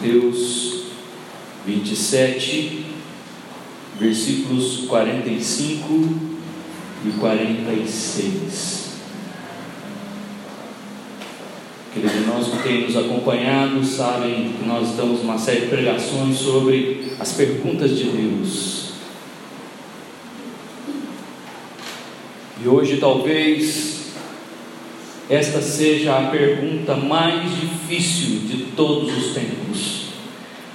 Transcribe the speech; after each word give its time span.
Mateus 0.00 0.84
27, 1.66 2.86
versículos 4.00 4.86
45 4.88 6.08
e 7.04 7.10
46. 7.20 8.92
Queridos 11.92 12.16
irmãos 12.16 12.48
que 12.48 12.62
têm 12.62 12.86
nos 12.86 12.96
acompanhado 12.96 13.84
sabem 13.84 14.54
que 14.58 14.66
nós 14.66 14.96
damos 14.96 15.20
uma 15.20 15.36
série 15.36 15.62
de 15.62 15.66
pregações 15.66 16.38
sobre 16.38 17.12
as 17.20 17.32
perguntas 17.32 17.90
de 17.90 18.04
Deus. 18.04 18.92
E 22.64 22.66
hoje 22.66 22.96
talvez 22.96 24.00
esta 25.30 25.62
seja 25.62 26.18
a 26.18 26.22
pergunta 26.28 26.96
mais 26.96 27.48
difícil 27.60 28.40
de 28.48 28.64
todos 28.74 29.16
os 29.16 29.32
tempos, 29.32 29.89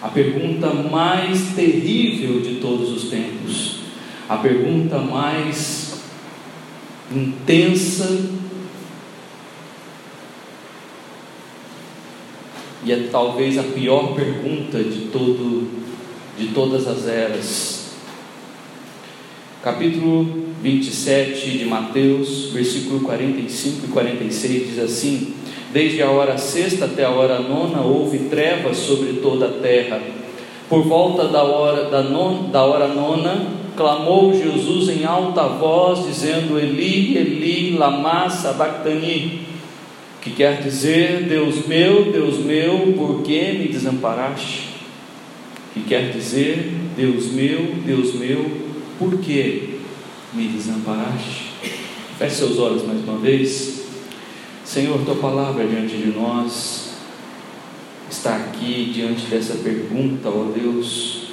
a 0.06 0.10
pergunta 0.10 0.72
mais 0.72 1.56
terrível 1.56 2.40
de 2.40 2.58
todos 2.58 2.92
os 2.92 3.10
tempos, 3.10 3.80
a 4.30 4.38
pergunta 4.38 5.00
mais 5.00 6.00
intensa 7.12 8.30
e 12.84 12.92
é 12.92 13.08
talvez 13.12 13.58
a 13.58 13.64
pior 13.64 14.14
pergunta 14.14 14.84
de 14.84 15.08
todo 15.08 15.72
de 16.38 16.50
todas 16.50 16.88
as 16.88 17.08
eras. 17.08 17.96
Capítulo 19.64 20.54
27 20.62 21.58
de 21.58 21.66
Mateus, 21.66 22.52
versículo 22.52 23.00
45 23.00 23.88
e 23.88 23.90
46 23.90 24.68
diz 24.68 24.80
assim: 24.80 25.34
Desde 25.76 26.02
a 26.02 26.10
hora 26.10 26.38
sexta 26.38 26.86
até 26.86 27.04
a 27.04 27.10
hora 27.10 27.38
nona 27.40 27.82
houve 27.82 28.30
trevas 28.30 28.78
sobre 28.78 29.20
toda 29.22 29.48
a 29.48 29.52
terra. 29.52 30.00
Por 30.70 30.84
volta 30.84 31.28
da 31.28 31.44
hora, 31.44 31.90
da, 31.90 32.02
non, 32.02 32.50
da 32.50 32.64
hora 32.64 32.88
nona, 32.88 33.46
clamou 33.76 34.34
Jesus 34.34 34.88
em 34.88 35.04
alta 35.04 35.44
voz, 35.50 36.06
dizendo: 36.08 36.58
Eli, 36.58 37.18
Eli, 37.18 37.72
lama 37.72 38.30
sabachthani, 38.30 39.42
que 40.22 40.30
quer 40.30 40.62
dizer: 40.62 41.24
Deus 41.24 41.68
meu, 41.68 42.10
Deus 42.10 42.40
meu, 42.40 42.94
por 42.94 43.22
que 43.22 43.52
me 43.52 43.68
desamparaste? 43.68 44.70
Que 45.74 45.82
quer 45.82 46.10
dizer: 46.10 46.72
Deus 46.96 47.34
meu, 47.34 47.76
Deus 47.86 48.14
meu, 48.14 48.50
por 48.98 49.18
que 49.18 49.78
me 50.34 50.48
desamparaste? 50.48 51.52
Feche 52.18 52.36
seus 52.36 52.60
olhos 52.60 52.88
mais 52.88 53.04
uma 53.04 53.18
vez. 53.18 53.85
Senhor, 54.76 55.06
tua 55.06 55.16
palavra 55.16 55.66
diante 55.66 55.96
de 55.96 56.08
nós 56.08 56.96
está 58.12 58.36
aqui 58.36 58.92
diante 58.94 59.26
dessa 59.28 59.54
pergunta, 59.54 60.28
ó 60.28 60.52
Deus, 60.54 61.30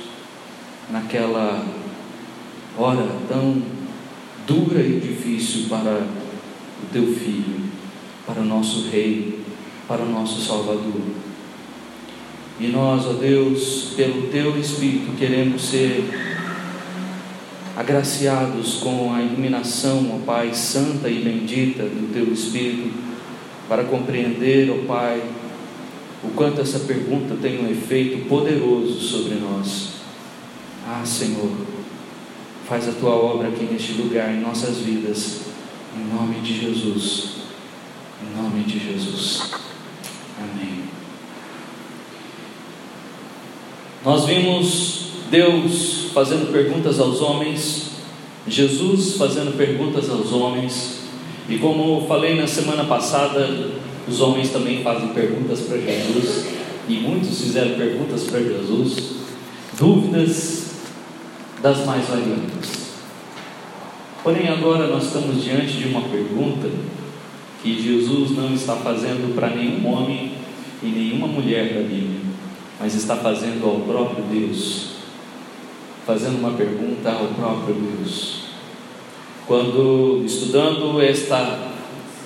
naquela 0.88 1.66
hora 2.78 3.04
tão 3.28 3.60
dura 4.46 4.80
e 4.80 5.00
difícil 5.00 5.68
para 5.68 5.90
o 5.90 6.86
teu 6.92 7.04
filho, 7.16 7.64
para 8.24 8.40
o 8.40 8.44
nosso 8.44 8.88
Rei, 8.90 9.40
para 9.88 10.02
o 10.02 10.08
nosso 10.08 10.40
Salvador. 10.40 11.02
E 12.60 12.68
nós, 12.68 13.04
ó 13.06 13.14
Deus, 13.14 13.92
pelo 13.96 14.28
teu 14.28 14.56
Espírito, 14.56 15.16
queremos 15.18 15.62
ser 15.62 16.08
agraciados 17.76 18.74
com 18.74 19.12
a 19.12 19.20
iluminação, 19.20 20.12
ó 20.14 20.24
Pai, 20.24 20.54
santa 20.54 21.08
e 21.08 21.24
bendita 21.24 21.82
do 21.82 22.12
Teu 22.12 22.32
Espírito, 22.32 23.01
para 23.72 23.84
compreender, 23.84 24.70
ó 24.70 24.86
Pai, 24.86 25.22
o 26.22 26.28
quanto 26.32 26.60
essa 26.60 26.80
pergunta 26.80 27.34
tem 27.40 27.64
um 27.64 27.70
efeito 27.70 28.28
poderoso 28.28 29.00
sobre 29.00 29.36
nós. 29.36 29.92
Ah, 30.86 31.02
Senhor, 31.06 31.50
faz 32.68 32.86
a 32.86 32.92
Tua 32.92 33.14
obra 33.14 33.48
aqui 33.48 33.64
neste 33.64 33.94
lugar, 33.94 34.30
em 34.30 34.42
nossas 34.42 34.76
vidas, 34.76 35.46
em 35.96 36.14
nome 36.14 36.40
de 36.40 36.60
Jesus, 36.60 37.36
em 38.22 38.42
nome 38.42 38.62
de 38.64 38.78
Jesus. 38.78 39.52
Amém. 40.38 40.82
Nós 44.04 44.26
vimos 44.26 45.12
Deus 45.30 46.10
fazendo 46.12 46.52
perguntas 46.52 47.00
aos 47.00 47.22
homens, 47.22 47.92
Jesus 48.46 49.16
fazendo 49.16 49.56
perguntas 49.56 50.10
aos 50.10 50.30
homens, 50.30 51.01
e 51.48 51.58
como 51.58 52.06
falei 52.06 52.40
na 52.40 52.46
semana 52.46 52.84
passada, 52.84 53.70
os 54.08 54.20
homens 54.20 54.50
também 54.50 54.82
fazem 54.82 55.08
perguntas 55.08 55.60
para 55.60 55.78
Jesus, 55.78 56.46
e 56.88 56.94
muitos 56.94 57.40
fizeram 57.40 57.76
perguntas 57.76 58.24
para 58.24 58.40
Jesus, 58.40 59.16
dúvidas 59.78 60.72
das 61.62 61.86
mais 61.86 62.08
variadas. 62.08 62.82
Porém, 64.22 64.48
agora 64.48 64.86
nós 64.86 65.04
estamos 65.04 65.42
diante 65.42 65.72
de 65.74 65.88
uma 65.88 66.02
pergunta 66.02 66.68
que 67.62 67.80
Jesus 67.80 68.36
não 68.36 68.52
está 68.54 68.76
fazendo 68.76 69.34
para 69.34 69.50
nenhum 69.50 69.86
homem 69.86 70.32
e 70.82 70.86
nenhuma 70.86 71.26
mulher 71.26 71.74
da 71.74 71.80
Bíblia, 71.80 72.20
mas 72.80 72.94
está 72.94 73.16
fazendo 73.16 73.64
ao 73.64 73.80
próprio 73.80 74.24
Deus 74.24 74.92
fazendo 76.06 76.38
uma 76.38 76.52
pergunta 76.52 77.10
ao 77.10 77.28
próprio 77.28 77.74
Deus. 77.74 78.41
Quando 79.46 80.22
estudando 80.24 81.00
esta, 81.00 81.72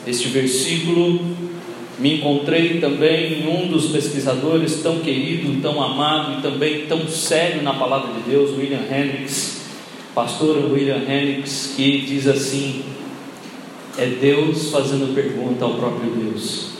este 0.06 0.28
versículo, 0.28 1.20
me 1.98 2.18
encontrei 2.18 2.78
também 2.78 3.40
em 3.40 3.48
um 3.48 3.68
dos 3.68 3.86
pesquisadores 3.86 4.82
tão 4.82 5.00
querido, 5.00 5.60
tão 5.62 5.82
amado 5.82 6.38
e 6.38 6.42
também 6.42 6.86
tão 6.86 7.08
sério 7.08 7.62
na 7.62 7.72
palavra 7.72 8.12
de 8.12 8.30
Deus, 8.30 8.50
William 8.50 8.82
Hendricks, 8.82 9.62
pastor 10.14 10.70
William 10.70 10.98
Hendricks, 11.08 11.72
que 11.74 12.02
diz 12.02 12.26
assim: 12.26 12.84
é 13.96 14.06
Deus 14.06 14.70
fazendo 14.70 15.14
pergunta 15.14 15.64
ao 15.64 15.74
próprio 15.74 16.10
Deus, 16.10 16.72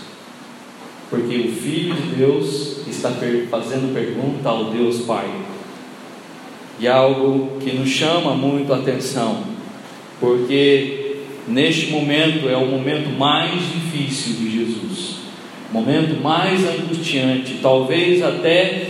porque 1.09 1.35
o 1.35 1.53
Filho 1.53 1.95
de 1.95 2.17
Deus 2.17 2.87
está 2.87 3.11
fazendo 3.51 3.95
pergunta 3.95 4.51
ao 4.51 4.67
Deus 4.67 4.99
Pai. 4.99 5.31
E 6.79 6.87
algo 6.87 7.57
que 7.59 7.73
nos 7.73 7.89
chama 7.89 8.35
muito 8.35 8.71
a 8.71 8.77
atenção, 8.77 9.56
porque 10.21 11.17
neste 11.47 11.91
momento 11.91 12.49
é 12.49 12.57
o 12.57 12.67
momento 12.67 13.11
mais 13.19 13.53
difícil 13.53 14.35
de 14.35 14.51
Jesus, 14.51 15.17
momento 15.73 16.21
mais 16.23 16.67
angustiante, 16.67 17.59
talvez 17.63 18.23
até 18.23 18.89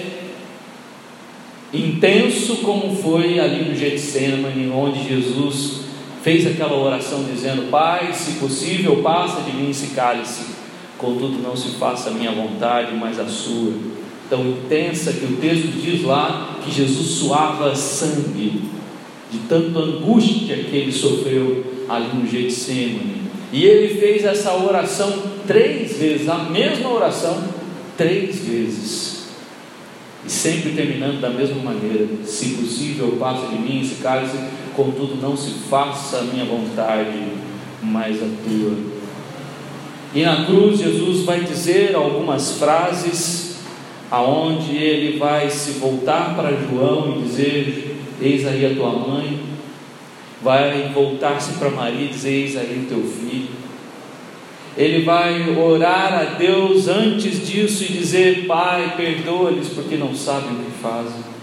intenso 1.73 2.57
como 2.57 2.95
foi 2.97 3.39
ali 3.39 3.69
no 3.69 3.75
Getsemane, 3.75 4.71
onde 4.71 5.09
Jesus 5.09 5.81
fez 6.23 6.47
aquela 6.47 6.77
oração 6.77 7.25
dizendo: 7.25 7.71
Pai, 7.71 8.13
se 8.13 8.33
possível, 8.33 9.03
passa 9.03 9.43
de 9.43 9.57
mim 9.57 9.71
esse 9.71 9.95
cálice, 9.95 10.45
contudo 10.97 11.43
não 11.43 11.57
se 11.57 11.71
faça 11.77 12.11
a 12.11 12.13
minha 12.13 12.33
vontade, 12.33 12.95
mas 12.95 13.19
a 13.19 13.27
sua. 13.27 13.97
Tão 14.29 14.45
intensa 14.45 15.13
que 15.13 15.25
o 15.25 15.37
texto 15.37 15.69
diz 15.81 16.03
lá 16.03 16.59
que 16.65 16.69
Jesus 16.69 17.11
suava 17.11 17.77
sangue 17.77 18.61
de 19.37 19.49
tanta 19.49 19.79
angústia 19.79 20.57
que 20.57 20.77
ele 20.77 20.93
sofreu 20.93 21.65
ali 21.89 22.09
no 22.15 22.27
Getsemane. 22.27 23.27
E 23.53 23.65
ele 23.65 23.95
fez 23.95 24.25
essa 24.25 24.55
oração 24.55 25.23
três 25.47 25.99
vezes, 25.99 26.29
a 26.29 26.39
mesma 26.39 26.91
oração 26.91 27.45
três 27.97 28.41
vezes. 28.41 29.27
E 30.25 30.31
sempre 30.31 30.73
terminando 30.73 31.21
da 31.21 31.31
mesma 31.31 31.63
maneira: 31.63 32.07
se 32.25 32.51
possível, 32.51 33.17
passe 33.19 33.47
de 33.47 33.59
mim 33.59 33.81
esse 33.81 33.97
cálice, 33.97 34.37
contudo, 34.75 35.17
não 35.21 35.37
se 35.37 35.51
faça 35.71 36.19
a 36.19 36.23
minha 36.23 36.45
vontade, 36.45 37.17
mas 37.83 38.17
a 38.17 38.27
tua. 38.45 38.97
E 40.15 40.23
na 40.23 40.45
cruz, 40.47 40.81
Jesus 40.81 41.25
vai 41.25 41.41
dizer 41.41 41.95
algumas 41.95 42.59
frases 42.59 43.59
aonde 44.11 44.77
ele 44.77 45.19
vai 45.19 45.51
se 45.51 45.72
voltar 45.72 46.34
para 46.34 46.57
João 46.57 47.16
e 47.16 47.22
dizer: 47.22 47.96
Eis 48.21 48.47
aí 48.47 48.65
a 48.65 48.74
tua 48.74 48.92
mãe, 48.92 49.41
vai 50.42 50.91
voltar-se 50.92 51.53
para 51.59 51.71
Maria 51.71 52.07
e 52.07 52.09
dizer: 52.09 52.30
Eis 52.30 52.57
aí 52.57 52.84
o 52.84 52.89
teu 52.89 53.03
filho. 53.03 53.66
Ele 54.77 55.04
vai 55.04 55.57
orar 55.57 56.13
a 56.13 56.24
Deus 56.36 56.86
antes 56.89 57.47
disso 57.47 57.84
e 57.84 57.92
dizer: 57.92 58.47
Pai, 58.47 58.95
perdoa-lhes 58.97 59.68
porque 59.68 59.97
não 59.97 60.15
sabem 60.15 60.53
o 60.53 60.65
que 60.65 60.71
fazem. 60.83 61.36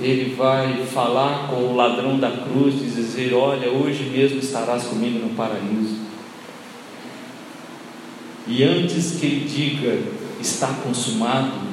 Ele 0.00 0.34
vai 0.36 0.84
falar 0.86 1.48
com 1.48 1.56
o 1.56 1.76
ladrão 1.76 2.18
da 2.18 2.30
cruz 2.30 2.74
e 2.74 2.84
dizer: 2.84 3.34
Olha, 3.34 3.68
hoje 3.68 4.04
mesmo 4.04 4.38
estarás 4.38 4.84
comigo 4.84 5.18
no 5.18 5.34
paraíso. 5.34 5.98
E 8.46 8.64
antes 8.64 9.18
que 9.20 9.26
ele 9.26 9.44
diga, 9.46 9.98
está 10.40 10.68
consumado, 10.82 11.67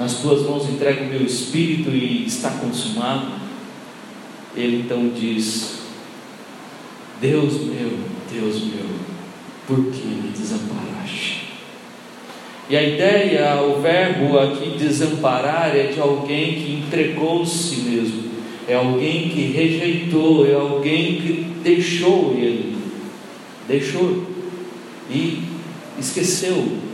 nas 0.00 0.14
tuas 0.14 0.42
mãos 0.42 0.66
entrego 0.70 1.04
o 1.04 1.08
meu 1.08 1.20
espírito 1.20 1.90
e 1.90 2.24
está 2.26 2.48
consumado, 2.52 3.32
ele 4.56 4.78
então 4.78 5.10
diz: 5.10 5.80
Deus 7.20 7.60
meu, 7.60 7.98
Deus 8.32 8.62
meu, 8.62 8.86
por 9.66 9.92
que 9.92 10.06
me 10.06 10.30
desamparaste? 10.30 11.50
E 12.70 12.76
a 12.76 12.82
ideia, 12.82 13.62
o 13.62 13.82
verbo 13.82 14.38
aqui 14.38 14.78
desamparar 14.78 15.76
é 15.76 15.88
de 15.88 16.00
alguém 16.00 16.54
que 16.54 16.82
entregou-se 16.86 17.76
mesmo, 17.80 18.30
é 18.66 18.76
alguém 18.76 19.28
que 19.28 19.52
rejeitou, 19.52 20.46
é 20.46 20.54
alguém 20.54 21.16
que 21.16 21.46
deixou 21.62 22.34
ele, 22.38 22.78
deixou 23.68 24.24
e 25.10 25.42
esqueceu. 25.98 26.89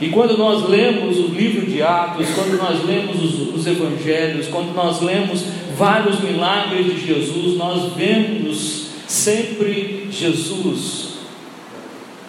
E 0.00 0.08
quando 0.10 0.38
nós 0.38 0.68
lemos 0.68 1.18
o 1.18 1.28
livro 1.28 1.66
de 1.66 1.82
Atos, 1.82 2.28
quando 2.34 2.56
nós 2.56 2.84
lemos 2.84 3.22
os, 3.22 3.54
os 3.54 3.66
evangelhos, 3.66 4.46
quando 4.46 4.72
nós 4.74 5.00
lemos 5.02 5.44
vários 5.76 6.20
milagres 6.20 6.86
de 6.86 7.06
Jesus, 7.06 7.56
nós 7.56 7.92
vemos 7.94 8.88
sempre 9.08 10.06
Jesus 10.10 11.18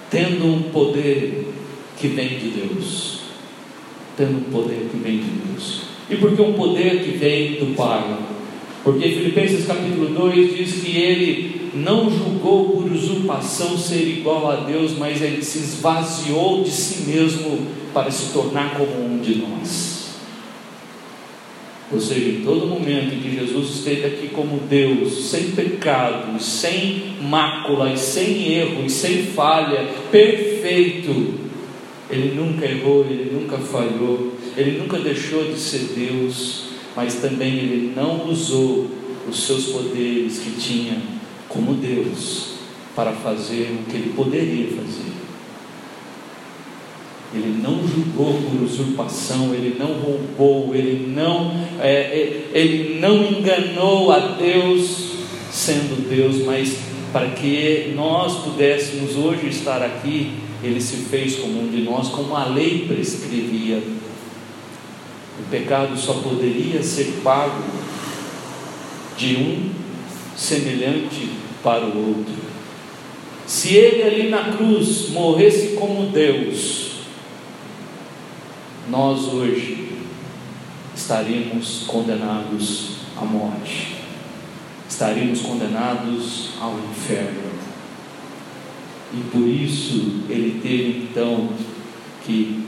tendo 0.10 0.45
um 0.48 0.62
poder 0.63 1.48
que 2.00 2.07
vem 2.07 2.30
de 2.30 2.50
Deus. 2.50 3.19
Tendo 4.18 4.38
um 4.38 4.51
poder 4.51 4.89
que 4.92 4.98
vem 4.98 5.18
de 5.18 5.30
Deus. 5.30 5.81
E 6.10 6.16
por 6.16 6.36
que 6.36 6.42
um 6.42 6.54
poder 6.54 7.04
que 7.04 7.12
vem 7.18 7.54
do 7.54 7.75
Pai? 7.75 8.18
Porque 8.83 9.10
Filipenses 9.10 9.68
capítulo 9.68 10.07
2 10.07 10.57
diz 10.57 10.81
que 10.81 10.98
ele 10.98 11.59
não 11.74 12.10
julgou 12.10 12.69
por 12.69 12.92
usurpação 12.92 13.77
ser 13.77 14.07
igual 14.07 14.50
a 14.50 14.56
Deus, 14.57 14.98
mas 14.98 15.21
ele 15.21 15.44
se 15.44 15.60
esvaziou 15.60 16.63
de 16.63 16.71
si 16.71 17.10
mesmo 17.10 17.68
para 17.94 18.12
se 18.12 18.31
tornar 18.33 18.77
como 18.77 19.06
um 19.06 19.19
de 19.19 19.36
nós. 19.36 20.00
Ou 21.92 22.00
seja, 22.00 22.30
em 22.30 22.42
todo 22.44 22.68
momento 22.68 23.16
em 23.16 23.19
que 23.19 23.36
Jesus 23.36 23.77
esteve 23.77 24.06
aqui 24.06 24.27
como 24.27 24.60
Deus, 24.69 25.30
sem 25.30 25.51
pecado, 25.51 26.39
sem 26.39 27.16
mácula, 27.21 27.98
sem 27.98 28.54
erro, 28.54 28.88
sem 28.88 29.24
falha, 29.24 29.89
perfeito, 30.12 31.33
ele 32.10 32.36
nunca 32.36 32.66
errou, 32.66 33.06
ele 33.10 33.31
nunca 33.33 33.57
falhou, 33.57 34.33
ele 34.56 34.77
nunca 34.77 35.00
deixou 35.00 35.45
de 35.45 35.60
ser 35.60 35.94
Deus, 35.95 36.66
mas 36.95 37.16
também 37.16 37.57
ele 37.57 37.94
não 37.95 38.30
usou 38.30 38.88
os 39.27 39.44
seus 39.44 39.66
poderes 39.66 40.39
que 40.39 40.51
tinha 40.60 41.19
como 41.50 41.74
Deus 41.74 42.54
para 42.96 43.12
fazer 43.12 43.78
o 43.81 43.90
que 43.90 43.98
ele 43.98 44.13
poderia 44.16 44.68
fazer. 44.68 45.10
Ele 47.34 47.62
não 47.62 47.88
julgou 47.88 48.42
por 48.42 48.63
usurpação, 48.63 49.54
ele 49.54 49.78
não 49.78 49.94
roubou, 49.94 50.74
ele 50.74 51.12
não, 51.13 51.51
é, 51.80 51.92
é, 51.92 52.50
ele 52.54 53.00
não 53.00 53.24
enganou 53.24 54.12
a 54.12 54.19
Deus 54.19 55.10
sendo 55.51 56.10
Deus, 56.10 56.46
mas 56.46 56.78
para 57.12 57.30
que 57.31 57.94
nós 57.95 58.44
pudéssemos 58.44 59.16
hoje 59.16 59.48
estar 59.48 59.81
aqui 59.84 60.31
ele 60.62 60.81
se 60.81 60.98
fez 60.98 61.36
como 61.36 61.62
um 61.62 61.69
de 61.69 61.81
nós, 61.81 62.10
como 62.10 62.36
a 62.36 62.45
lei 62.45 62.86
prescrevia. 62.88 63.81
O 65.40 65.50
pecado 65.50 65.98
só 65.98 66.13
poderia 66.16 66.84
ser 66.84 67.22
pago 67.24 67.63
de 69.18 69.38
um 69.38 69.69
semelhante 70.36 71.30
para 71.64 71.86
o 71.86 72.08
outro. 72.10 72.50
Se 73.46 73.76
ele 73.76 74.04
ali 74.04 74.30
na 74.30 74.56
cruz 74.56 75.10
morresse 75.10 75.70
como 75.70 76.12
Deus, 76.12 76.90
nós 78.90 79.28
hoje 79.28 79.90
estaríamos 80.96 81.84
condenados 81.88 82.98
à 83.18 83.26
morte, 83.26 83.96
estaríamos 84.88 85.42
condenados 85.42 86.52
ao 86.62 86.76
inferno. 86.92 87.50
E 89.12 89.18
por 89.32 89.48
isso 89.48 90.24
ele 90.30 90.60
teve 90.62 91.08
então 91.10 91.50
que 92.24 92.64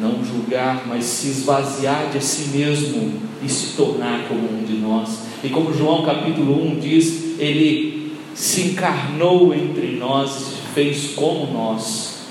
não 0.00 0.24
julgar, 0.24 0.86
mas 0.86 1.04
se 1.04 1.28
esvaziar 1.28 2.10
de 2.10 2.22
si 2.22 2.56
mesmo 2.56 3.20
e 3.42 3.48
se 3.48 3.76
tornar 3.76 4.28
como 4.28 4.58
um 4.58 4.64
de 4.64 4.74
nós. 4.74 5.22
E 5.42 5.48
como 5.48 5.72
João 5.72 6.04
capítulo 6.04 6.64
1 6.64 6.78
diz, 6.78 7.38
ele 7.38 7.95
se 8.36 8.68
encarnou 8.68 9.54
entre 9.54 9.96
nós, 9.96 10.58
fez 10.74 11.14
como 11.14 11.50
nós, 11.50 12.26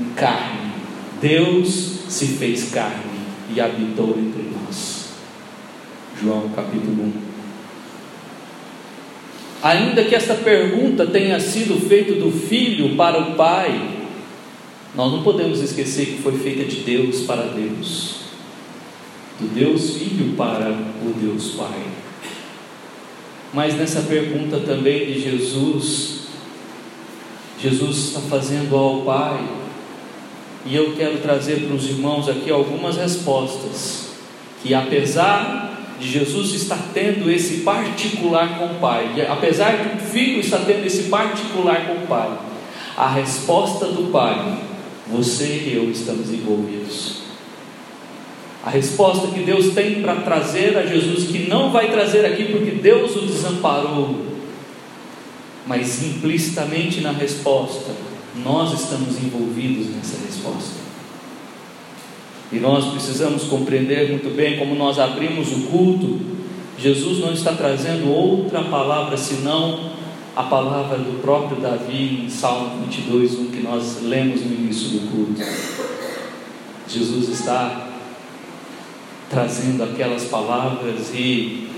em 0.00 0.14
carne. 0.14 0.72
Deus 1.20 1.98
se 2.08 2.28
fez 2.28 2.70
carne 2.70 3.20
e 3.54 3.60
habitou 3.60 4.16
entre 4.18 4.50
nós. 4.50 5.10
João 6.20 6.48
capítulo 6.56 7.04
1. 7.04 7.12
Ainda 9.62 10.02
que 10.04 10.14
esta 10.14 10.34
pergunta 10.34 11.06
tenha 11.06 11.38
sido 11.38 11.78
feita 11.88 12.14
do 12.14 12.30
filho 12.30 12.96
para 12.96 13.20
o 13.20 13.34
pai, 13.34 13.96
nós 14.94 15.12
não 15.12 15.22
podemos 15.22 15.60
esquecer 15.60 16.06
que 16.06 16.22
foi 16.22 16.38
feita 16.38 16.64
de 16.64 16.76
Deus 16.76 17.22
para 17.22 17.42
Deus, 17.48 18.20
do 19.38 19.46
Deus 19.48 19.96
Filho 19.96 20.34
para 20.36 20.70
o 20.70 21.12
Deus 21.20 21.50
Pai. 21.50 21.97
Mas 23.52 23.74
nessa 23.74 24.02
pergunta 24.02 24.60
também 24.60 25.06
de 25.06 25.20
Jesus, 25.20 26.18
Jesus 27.60 27.96
está 28.08 28.20
fazendo 28.20 28.76
ao 28.76 29.02
Pai, 29.02 29.48
e 30.66 30.76
eu 30.76 30.94
quero 30.96 31.18
trazer 31.18 31.66
para 31.66 31.74
os 31.74 31.88
irmãos 31.88 32.28
aqui 32.28 32.50
algumas 32.50 32.96
respostas, 32.96 34.10
que 34.62 34.74
apesar 34.74 35.96
de 35.98 36.08
Jesus 36.08 36.52
estar 36.52 36.90
tendo 36.92 37.30
esse 37.30 37.58
particular 37.62 38.58
com 38.58 38.66
o 38.66 38.74
Pai, 38.74 39.26
apesar 39.28 39.76
de 39.76 39.96
o 39.96 40.00
filho 40.08 40.40
estar 40.40 40.58
tendo 40.58 40.84
esse 40.84 41.04
particular 41.04 41.86
com 41.86 42.04
o 42.04 42.06
Pai, 42.06 42.38
a 42.96 43.08
resposta 43.08 43.86
do 43.86 44.10
Pai, 44.12 44.58
você 45.06 45.46
e 45.46 45.74
eu 45.74 45.90
estamos 45.90 46.30
envolvidos. 46.30 47.27
A 48.68 48.70
resposta 48.70 49.28
que 49.28 49.40
Deus 49.44 49.72
tem 49.72 50.02
para 50.02 50.16
trazer 50.16 50.76
a 50.76 50.84
Jesus, 50.84 51.28
que 51.28 51.48
não 51.48 51.72
vai 51.72 51.90
trazer 51.90 52.26
aqui 52.26 52.52
porque 52.52 52.72
Deus 52.72 53.16
o 53.16 53.20
desamparou, 53.20 54.26
mas 55.66 56.02
implicitamente 56.02 57.00
na 57.00 57.10
resposta, 57.10 57.92
nós 58.44 58.78
estamos 58.78 59.16
envolvidos 59.24 59.86
nessa 59.96 60.18
resposta. 60.22 60.80
E 62.52 62.58
nós 62.58 62.92
precisamos 62.92 63.44
compreender 63.44 64.10
muito 64.10 64.36
bem 64.36 64.58
como 64.58 64.74
nós 64.74 64.98
abrimos 64.98 65.50
o 65.50 65.60
culto. 65.68 66.20
Jesus 66.76 67.20
não 67.20 67.32
está 67.32 67.54
trazendo 67.54 68.10
outra 68.10 68.64
palavra 68.64 69.16
senão 69.16 69.92
a 70.36 70.42
palavra 70.42 70.98
do 70.98 71.22
próprio 71.22 71.58
Davi 71.58 72.24
em 72.26 72.28
Salmo 72.28 72.82
22, 72.84 73.32
um 73.38 73.46
que 73.46 73.62
nós 73.62 74.02
lemos 74.02 74.42
no 74.42 74.52
início 74.52 74.90
do 74.90 75.10
culto. 75.10 75.42
Jesus 76.86 77.30
está 77.30 77.87
trazendo 79.30 79.82
aquelas 79.84 80.24
palavras 80.24 81.12
e 81.14 81.68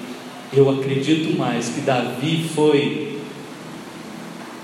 eu 0.52 0.68
acredito 0.68 1.36
mais 1.38 1.68
que 1.68 1.80
Davi 1.80 2.48
foi 2.54 3.18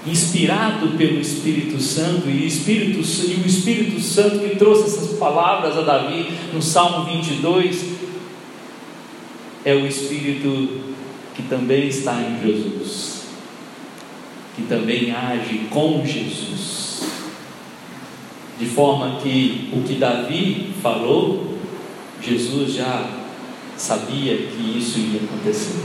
inspirado 0.07 0.97
pelo 0.97 1.21
Espírito 1.21 1.81
Santo, 1.81 2.28
e, 2.28 2.47
Espírito, 2.47 2.99
e 2.99 3.43
o 3.43 3.47
Espírito 3.47 4.00
Santo 4.00 4.38
que 4.38 4.57
trouxe 4.57 4.85
essas 4.85 5.19
palavras 5.19 5.76
a 5.76 5.83
Davi 5.83 6.28
no 6.52 6.62
Salmo 6.62 7.05
22, 7.07 7.85
é 9.64 9.75
o 9.75 9.87
Espírito 9.87 10.81
que 11.35 11.43
também 11.43 11.88
está 11.88 12.14
em 12.23 12.40
Jesus, 12.40 13.23
que 14.55 14.62
também 14.62 15.11
age 15.11 15.66
com 15.71 16.05
Jesus, 16.07 17.02
de 18.59 18.66
forma 18.66 19.21
que 19.21 19.71
o 19.73 19.83
que 19.83 19.95
Davi 19.95 20.73
falou, 20.81 21.56
Jesus 22.26 22.73
já 22.73 23.09
sabia 23.76 24.37
que 24.37 24.78
isso 24.78 24.99
ia 24.99 25.21
acontecer. 25.23 25.80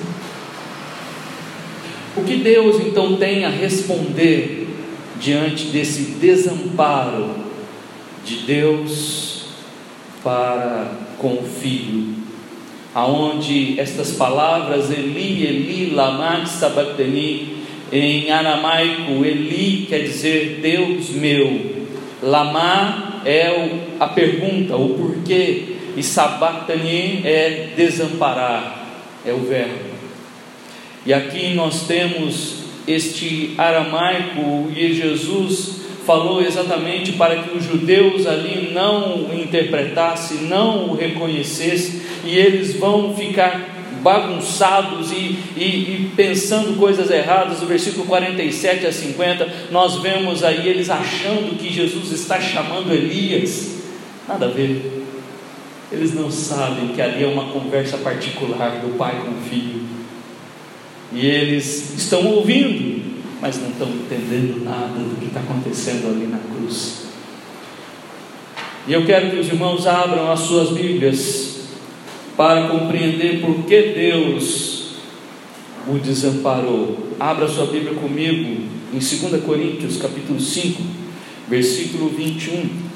O 2.18 2.24
que 2.24 2.38
Deus 2.38 2.82
então 2.82 3.16
tem 3.18 3.46
a 3.46 3.50
responder 3.50 4.68
diante 5.20 5.66
desse 5.66 6.14
desamparo 6.20 7.36
de 8.26 8.38
Deus 8.38 9.46
para 10.24 10.92
com 11.18 11.34
o 11.34 11.44
filho, 11.44 12.16
aonde 12.96 13.80
estas 13.80 14.14
palavras 14.14 14.90
Eli, 14.90 15.46
Eli, 15.46 15.92
lama 15.94 16.46
sabachthani, 16.48 17.58
em 17.92 18.32
aramaico 18.32 19.24
Eli 19.24 19.86
quer 19.88 20.00
dizer 20.00 20.60
Deus 20.62 21.10
meu, 21.12 21.86
lama 22.24 23.22
é 23.24 23.70
a 24.00 24.08
pergunta, 24.08 24.76
o 24.76 24.90
porquê, 24.90 25.76
e 25.96 26.04
sabachthani 26.04 27.22
é 27.26 27.70
desamparar, 27.76 28.86
é 29.26 29.34
o 29.34 29.40
verbo. 29.40 29.92
E 31.06 31.14
aqui 31.14 31.54
nós 31.54 31.88
temos 31.88 32.62
este 32.88 33.54
aramaico 33.58 34.72
e 34.76 34.94
Jesus 34.94 35.82
falou 36.06 36.42
exatamente 36.42 37.14
para 37.14 37.44
que 37.44 37.56
os 37.58 37.64
judeus 37.64 38.26
ali 38.26 38.72
não 38.74 39.26
o 39.26 39.34
interpretassem, 39.34 40.44
não 40.44 40.90
o 40.90 40.96
reconhecessem, 40.96 42.02
e 42.26 42.36
eles 42.36 42.76
vão 42.76 43.16
ficar 43.16 43.70
bagunçados 44.02 45.12
e, 45.12 45.38
e, 45.56 45.64
e, 45.64 46.12
pensando 46.16 46.78
coisas 46.78 47.10
erradas, 47.12 47.60
do 47.60 47.68
versículo 47.68 48.06
47 48.06 48.88
a 48.88 48.92
50, 48.92 49.48
nós 49.70 49.98
vemos 49.98 50.44
aí 50.44 50.68
eles 50.68 50.90
achando 50.90 51.56
que 51.58 51.72
Jesus 51.72 52.12
está 52.12 52.42
chamando 52.42 52.92
Elias. 52.92 53.78
Nada 54.28 54.48
a 54.48 54.50
ver. 54.50 55.01
Eles 55.92 56.14
não 56.14 56.32
sabem 56.32 56.90
que 56.90 57.02
ali 57.02 57.24
é 57.24 57.28
uma 57.28 57.52
conversa 57.52 57.98
particular 57.98 58.80
do 58.80 58.98
pai 58.98 59.24
com 59.26 59.32
o 59.32 59.50
filho. 59.50 59.82
E 61.12 61.26
eles 61.26 61.94
estão 61.98 62.26
ouvindo, 62.28 63.22
mas 63.42 63.60
não 63.62 63.70
estão 63.70 63.90
entendendo 63.90 64.64
nada 64.64 64.98
do 64.98 65.20
que 65.20 65.26
está 65.26 65.42
acontecendo 65.42 66.08
ali 66.08 66.28
na 66.28 66.38
cruz. 66.38 67.08
E 68.88 68.94
eu 68.94 69.06
quero 69.06 69.32
que 69.32 69.40
os 69.40 69.48
irmãos 69.48 69.86
abram 69.86 70.32
as 70.32 70.40
suas 70.40 70.70
Bíblias 70.70 71.60
para 72.38 72.70
compreender 72.70 73.42
por 73.42 73.66
que 73.66 73.94
Deus 73.94 74.96
o 75.88 76.00
desamparou. 76.00 77.10
Abra 77.20 77.48
sua 77.48 77.66
Bíblia 77.66 77.94
comigo 77.96 78.64
em 78.94 78.98
2 78.98 79.44
Coríntios, 79.44 79.98
capítulo 79.98 80.40
5, 80.40 80.82
versículo 81.50 82.10
21. 82.10 82.91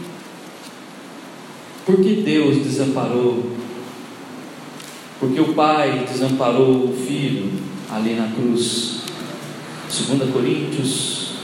Por 1.86 1.98
que 1.98 2.24
Deus 2.24 2.64
desamparou? 2.64 3.52
Porque 5.20 5.40
o 5.40 5.54
Pai 5.54 6.04
desamparou 6.12 6.90
o 6.90 6.94
Filho 6.94 7.52
ali 7.92 8.16
na 8.16 8.32
cruz. 8.32 9.02
2 9.88 10.32
Coríntios, 10.32 11.36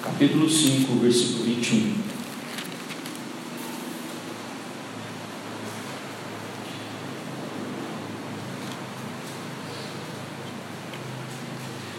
capítulo 0.00 0.48
5, 0.48 0.94
versículo 1.00 1.44
21. 1.44 2.17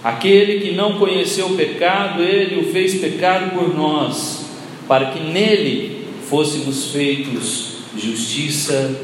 Aquele 0.04 0.62
que 0.62 0.72
não 0.72 0.98
conheceu 0.98 1.48
o 1.48 1.56
pecado, 1.58 2.22
ele 2.22 2.62
o 2.62 2.72
fez 2.72 2.96
pecado 2.96 3.52
por 3.52 3.76
nós, 3.76 4.46
para 4.88 5.08
que 5.08 5.20
nele 5.20 6.06
fôssemos 6.30 6.92
feitos 6.92 7.80
justiça 7.98 8.96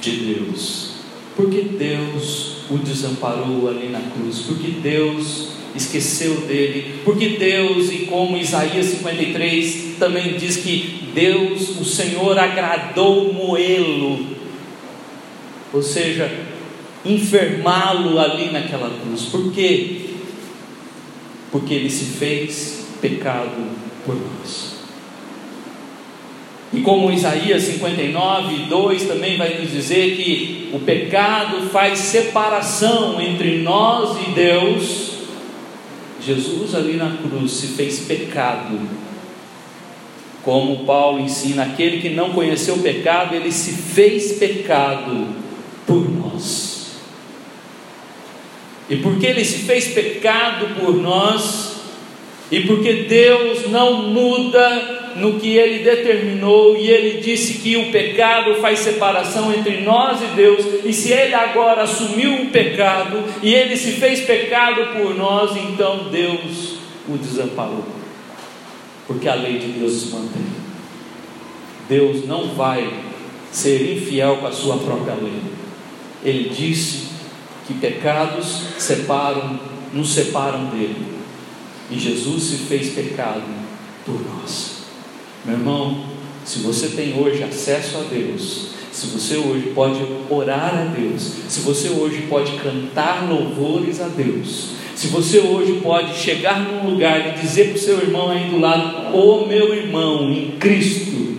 de 0.00 0.10
Deus. 0.10 0.92
Porque 1.36 1.62
Deus 1.62 2.56
o 2.68 2.78
desamparou 2.78 3.68
ali 3.68 3.88
na 3.88 4.00
cruz, 4.00 4.40
porque 4.40 4.68
Deus 4.68 5.52
esqueceu 5.74 6.34
dele, 6.42 6.96
porque 7.04 7.30
Deus, 7.30 7.90
e 7.90 8.06
como 8.06 8.36
Isaías 8.36 8.86
53 8.86 9.96
também 9.98 10.36
diz 10.36 10.56
que 10.56 11.08
Deus, 11.14 11.80
o 11.80 11.84
Senhor, 11.84 12.38
agradou 12.38 13.32
moê-lo, 13.32 14.26
ou 15.72 15.82
seja, 15.82 16.30
enfermá-lo 17.04 18.18
ali 18.18 18.50
naquela 18.50 18.90
cruz. 19.00 19.22
Por 19.22 19.52
quê? 19.52 20.00
Porque 21.50 21.74
ele 21.74 21.90
se 21.90 22.04
fez 22.04 22.86
pecado 23.00 23.66
por 24.04 24.14
nós. 24.14 24.72
E 26.72 26.80
como 26.80 27.12
Isaías 27.12 27.64
59, 27.64 28.64
2 28.66 29.02
também 29.04 29.36
vai 29.36 29.58
nos 29.60 29.70
dizer 29.70 30.16
que 30.16 30.70
o 30.72 30.80
pecado 30.80 31.68
faz 31.68 31.98
separação 31.98 33.20
entre 33.20 33.58
nós 33.58 34.16
e 34.26 34.30
Deus, 34.30 35.12
Jesus 36.24 36.74
ali 36.74 36.94
na 36.94 37.18
cruz 37.18 37.52
se 37.52 37.66
fez 37.68 38.00
pecado. 38.00 38.78
Como 40.42 40.84
Paulo 40.84 41.20
ensina, 41.20 41.64
aquele 41.64 42.00
que 42.00 42.08
não 42.08 42.30
conheceu 42.30 42.76
o 42.76 42.82
pecado, 42.82 43.34
ele 43.34 43.52
se 43.52 43.72
fez 43.72 44.32
pecado 44.38 45.26
por 45.86 46.08
nós. 46.10 46.21
E 48.88 48.96
porque 48.96 49.26
ele 49.26 49.44
se 49.44 49.60
fez 49.60 49.88
pecado 49.88 50.74
por 50.80 50.94
nós, 50.96 51.72
e 52.50 52.60
porque 52.60 53.04
Deus 53.04 53.70
não 53.70 54.08
muda 54.08 55.14
no 55.16 55.38
que 55.40 55.56
ele 55.56 55.82
determinou, 55.82 56.76
e 56.76 56.90
ele 56.90 57.20
disse 57.20 57.54
que 57.54 57.76
o 57.76 57.90
pecado 57.90 58.56
faz 58.56 58.80
separação 58.80 59.52
entre 59.52 59.80
nós 59.80 60.20
e 60.22 60.26
Deus, 60.36 60.64
e 60.84 60.92
se 60.92 61.12
ele 61.12 61.34
agora 61.34 61.82
assumiu 61.82 62.42
o 62.42 62.46
pecado 62.46 63.22
e 63.42 63.54
ele 63.54 63.76
se 63.76 63.92
fez 63.92 64.20
pecado 64.20 64.98
por 64.98 65.14
nós, 65.14 65.56
então 65.56 66.08
Deus 66.10 66.78
o 67.08 67.16
desamparou, 67.16 67.84
porque 69.06 69.28
a 69.28 69.34
lei 69.34 69.58
de 69.58 69.68
Deus 69.68 69.92
se 69.92 70.06
mantém. 70.14 70.46
Deus 71.88 72.26
não 72.26 72.48
vai 72.48 72.90
ser 73.50 73.96
infiel 73.96 74.36
com 74.36 74.46
a 74.46 74.52
sua 74.52 74.78
própria 74.78 75.14
lei. 75.14 75.42
Ele 76.24 76.48
disse 76.48 77.11
que 77.66 77.74
pecados 77.74 78.62
separam, 78.78 79.58
nos 79.92 80.12
separam 80.12 80.66
dele. 80.66 81.06
E 81.90 81.98
Jesus 81.98 82.44
se 82.44 82.56
fez 82.56 82.94
pecado 82.94 83.42
por 84.04 84.20
nós. 84.24 84.82
Meu 85.44 85.56
irmão, 85.56 86.04
se 86.44 86.60
você 86.60 86.88
tem 86.88 87.18
hoje 87.18 87.42
acesso 87.42 87.98
a 87.98 88.02
Deus, 88.02 88.68
se 88.90 89.06
você 89.06 89.36
hoje 89.36 89.72
pode 89.74 90.00
orar 90.28 90.74
a 90.74 90.84
Deus, 90.84 91.32
se 91.48 91.60
você 91.60 91.88
hoje 91.88 92.26
pode 92.28 92.52
cantar 92.56 93.28
louvores 93.28 94.00
a 94.00 94.08
Deus, 94.08 94.70
se 94.94 95.08
você 95.08 95.38
hoje 95.40 95.80
pode 95.82 96.16
chegar 96.16 96.60
num 96.60 96.90
lugar 96.90 97.26
e 97.26 97.40
dizer 97.40 97.68
para 97.68 97.76
o 97.76 97.80
seu 97.80 97.98
irmão 97.98 98.30
aí 98.30 98.50
do 98.50 98.60
lado, 98.60 99.16
ô 99.16 99.42
oh, 99.42 99.46
meu 99.46 99.74
irmão 99.74 100.30
em 100.30 100.52
Cristo, 100.58 101.36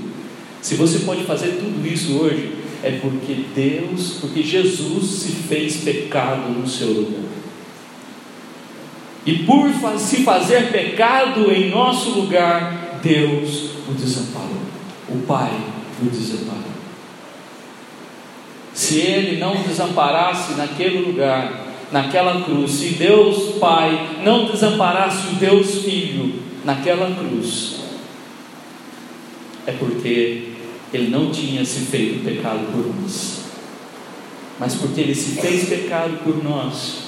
se 0.61 0.75
você 0.75 0.99
pode 0.99 1.23
fazer 1.23 1.59
tudo 1.59 1.85
isso 1.87 2.17
hoje, 2.17 2.62
é 2.83 2.99
porque 3.01 3.45
Deus, 3.55 4.17
porque 4.19 4.43
Jesus 4.43 5.05
se 5.05 5.31
fez 5.31 5.77
pecado 5.77 6.49
no 6.51 6.67
seu 6.67 6.89
lugar. 6.89 7.31
E 9.25 9.39
por 9.39 9.71
se 9.97 10.23
fazer 10.23 10.69
pecado 10.69 11.49
em 11.49 11.69
nosso 11.69 12.09
lugar, 12.09 12.99
Deus 13.01 13.69
o 13.87 13.93
desamparou. 13.93 14.61
O 15.07 15.19
Pai 15.19 15.51
o 16.01 16.09
desamparou. 16.09 16.73
Se 18.73 18.99
ele 18.99 19.39
não 19.39 19.63
desamparasse 19.63 20.53
naquele 20.55 21.05
lugar, 21.05 21.67
naquela 21.89 22.43
cruz, 22.43 22.71
se 22.71 22.95
Deus 22.95 23.59
Pai 23.59 24.17
não 24.25 24.45
desamparasse 24.45 25.27
o 25.27 25.35
Deus 25.35 25.83
Filho 25.83 26.41
naquela 26.65 27.15
cruz, 27.15 27.77
é 29.65 29.71
porque 29.71 30.52
ele 30.97 31.09
não 31.09 31.31
tinha 31.31 31.65
se 31.65 31.81
feito 31.81 32.23
pecado 32.23 32.71
por 32.71 33.01
nós, 33.01 33.41
mas 34.59 34.75
porque 34.75 35.01
ele 35.01 35.15
se 35.15 35.41
fez 35.41 35.67
pecado 35.67 36.23
por 36.23 36.43
nós, 36.43 37.03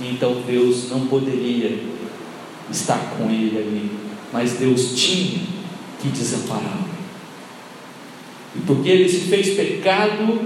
então 0.00 0.42
Deus 0.46 0.90
não 0.90 1.06
poderia 1.06 1.82
estar 2.70 3.16
com 3.16 3.30
ele 3.30 3.58
ali 3.58 4.00
mas 4.32 4.52
Deus 4.52 4.94
tinha 4.94 5.40
que 6.00 6.08
desampará-lo. 6.08 6.88
E 8.56 8.60
porque 8.60 8.88
ele 8.88 9.08
se 9.08 9.28
fez 9.28 9.56
pecado 9.56 10.40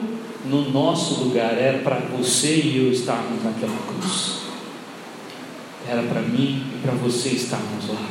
no 0.47 0.71
nosso 0.71 1.25
lugar, 1.25 1.57
era 1.57 1.79
para 1.79 1.97
você 2.01 2.57
e 2.57 2.79
eu 2.79 2.93
estarmos 2.93 3.43
naquela 3.43 3.77
cruz. 3.87 4.39
Era 5.89 6.03
para 6.03 6.21
mim 6.23 6.65
e 6.75 6.79
para 6.83 6.93
você 6.93 7.31
estarmos 7.31 7.89
lá. 7.89 8.11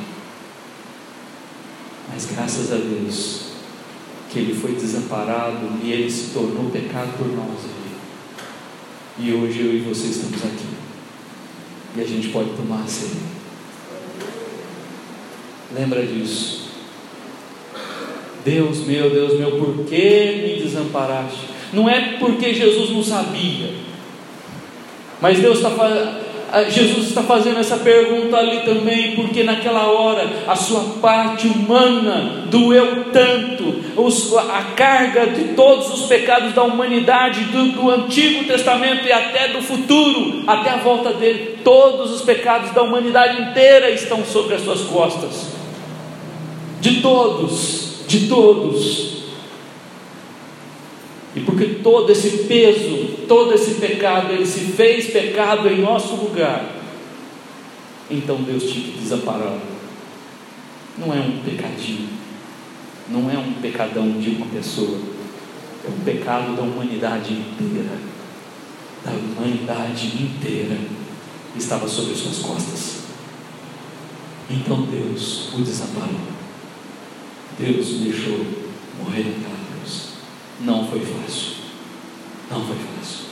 Mas 2.11 2.25
graças 2.25 2.71
a 2.71 2.75
Deus 2.75 3.52
que 4.33 4.39
ele 4.39 4.55
foi 4.55 4.71
desamparado 4.73 5.69
e 5.83 5.91
ele 5.91 6.09
se 6.09 6.33
tornou 6.33 6.71
pecado 6.71 7.15
por 7.17 7.27
nós. 7.27 7.59
E 9.19 9.31
hoje 9.31 9.59
eu 9.59 9.75
e 9.75 9.79
você 9.81 10.07
estamos 10.07 10.43
aqui. 10.43 10.65
E 11.95 12.01
a 12.01 12.03
gente 12.03 12.29
pode 12.29 12.49
tomar 12.49 12.81
a 12.81 12.87
ceia. 12.87 13.21
Lembra 15.75 16.03
disso. 16.03 16.63
Deus 18.43 18.79
meu, 18.87 19.11
Deus 19.11 19.37
meu, 19.37 19.51
por 19.51 19.85
que 19.85 20.57
me 20.57 20.63
desamparaste? 20.63 21.49
Não 21.71 21.87
é 21.87 22.17
porque 22.17 22.53
Jesus 22.53 22.89
não 22.89 23.03
sabia, 23.03 23.73
mas 25.21 25.39
Deus 25.39 25.57
está 25.57 25.69
Jesus 26.69 27.07
está 27.07 27.23
fazendo 27.23 27.59
essa 27.59 27.77
pergunta 27.77 28.37
ali 28.37 28.59
também, 28.59 29.15
porque 29.15 29.43
naquela 29.43 29.87
hora 29.87 30.29
a 30.47 30.55
sua 30.55 30.81
parte 31.01 31.47
humana 31.47 32.45
doeu 32.47 33.05
tanto, 33.11 33.81
a 34.51 34.61
carga 34.75 35.27
de 35.27 35.55
todos 35.55 35.93
os 35.93 36.07
pecados 36.07 36.53
da 36.53 36.63
humanidade, 36.63 37.45
do, 37.45 37.71
do 37.71 37.89
Antigo 37.89 38.45
Testamento 38.45 39.05
e 39.07 39.11
até 39.11 39.47
do 39.47 39.61
futuro, 39.61 40.43
até 40.45 40.69
a 40.69 40.77
volta 40.77 41.13
dele, 41.13 41.59
todos 41.63 42.11
os 42.11 42.21
pecados 42.21 42.71
da 42.71 42.83
humanidade 42.83 43.41
inteira 43.41 43.89
estão 43.89 44.23
sobre 44.23 44.55
as 44.55 44.61
suas 44.61 44.81
costas 44.81 45.53
de 46.83 47.01
todos, 47.01 48.03
de 48.07 48.27
todos. 48.27 49.22
E 51.35 51.41
porque 51.41 51.65
todo 51.81 52.11
esse 52.11 52.43
peso, 52.43 53.25
todo 53.27 53.53
esse 53.53 53.75
pecado, 53.75 54.33
ele 54.33 54.45
se 54.45 54.59
fez 54.59 55.07
pecado 55.07 55.67
em 55.67 55.81
nosso 55.81 56.15
lugar, 56.15 56.75
então 58.09 58.37
Deus 58.43 58.63
tinha 58.63 58.91
que 58.91 58.99
desampará-lo. 58.99 59.61
Não 60.97 61.11
é 61.11 61.19
um 61.19 61.39
pecadinho, 61.43 62.09
não 63.09 63.31
é 63.31 63.37
um 63.37 63.53
pecadão 63.53 64.11
de 64.19 64.29
uma 64.29 64.45
pessoa, 64.47 64.99
é 65.85 65.89
o 65.89 66.05
pecado 66.05 66.55
da 66.55 66.61
humanidade 66.61 67.33
inteira. 67.33 67.97
Da 69.03 69.11
humanidade 69.11 70.07
inteira 70.07 70.77
estava 71.57 71.87
sobre 71.87 72.15
suas 72.15 72.39
costas. 72.39 73.03
Então 74.49 74.83
Deus 74.83 75.53
o 75.53 75.61
desamparou. 75.61 76.21
Deus 77.59 77.89
o 77.89 77.93
deixou 77.99 78.45
morrer 78.99 79.23
naquela 79.23 79.57
cruz. 79.71 80.09
Não 80.61 80.87
foi. 80.87 81.01
Não 82.53 82.61
foi 82.65 82.75
fácil. 82.75 83.23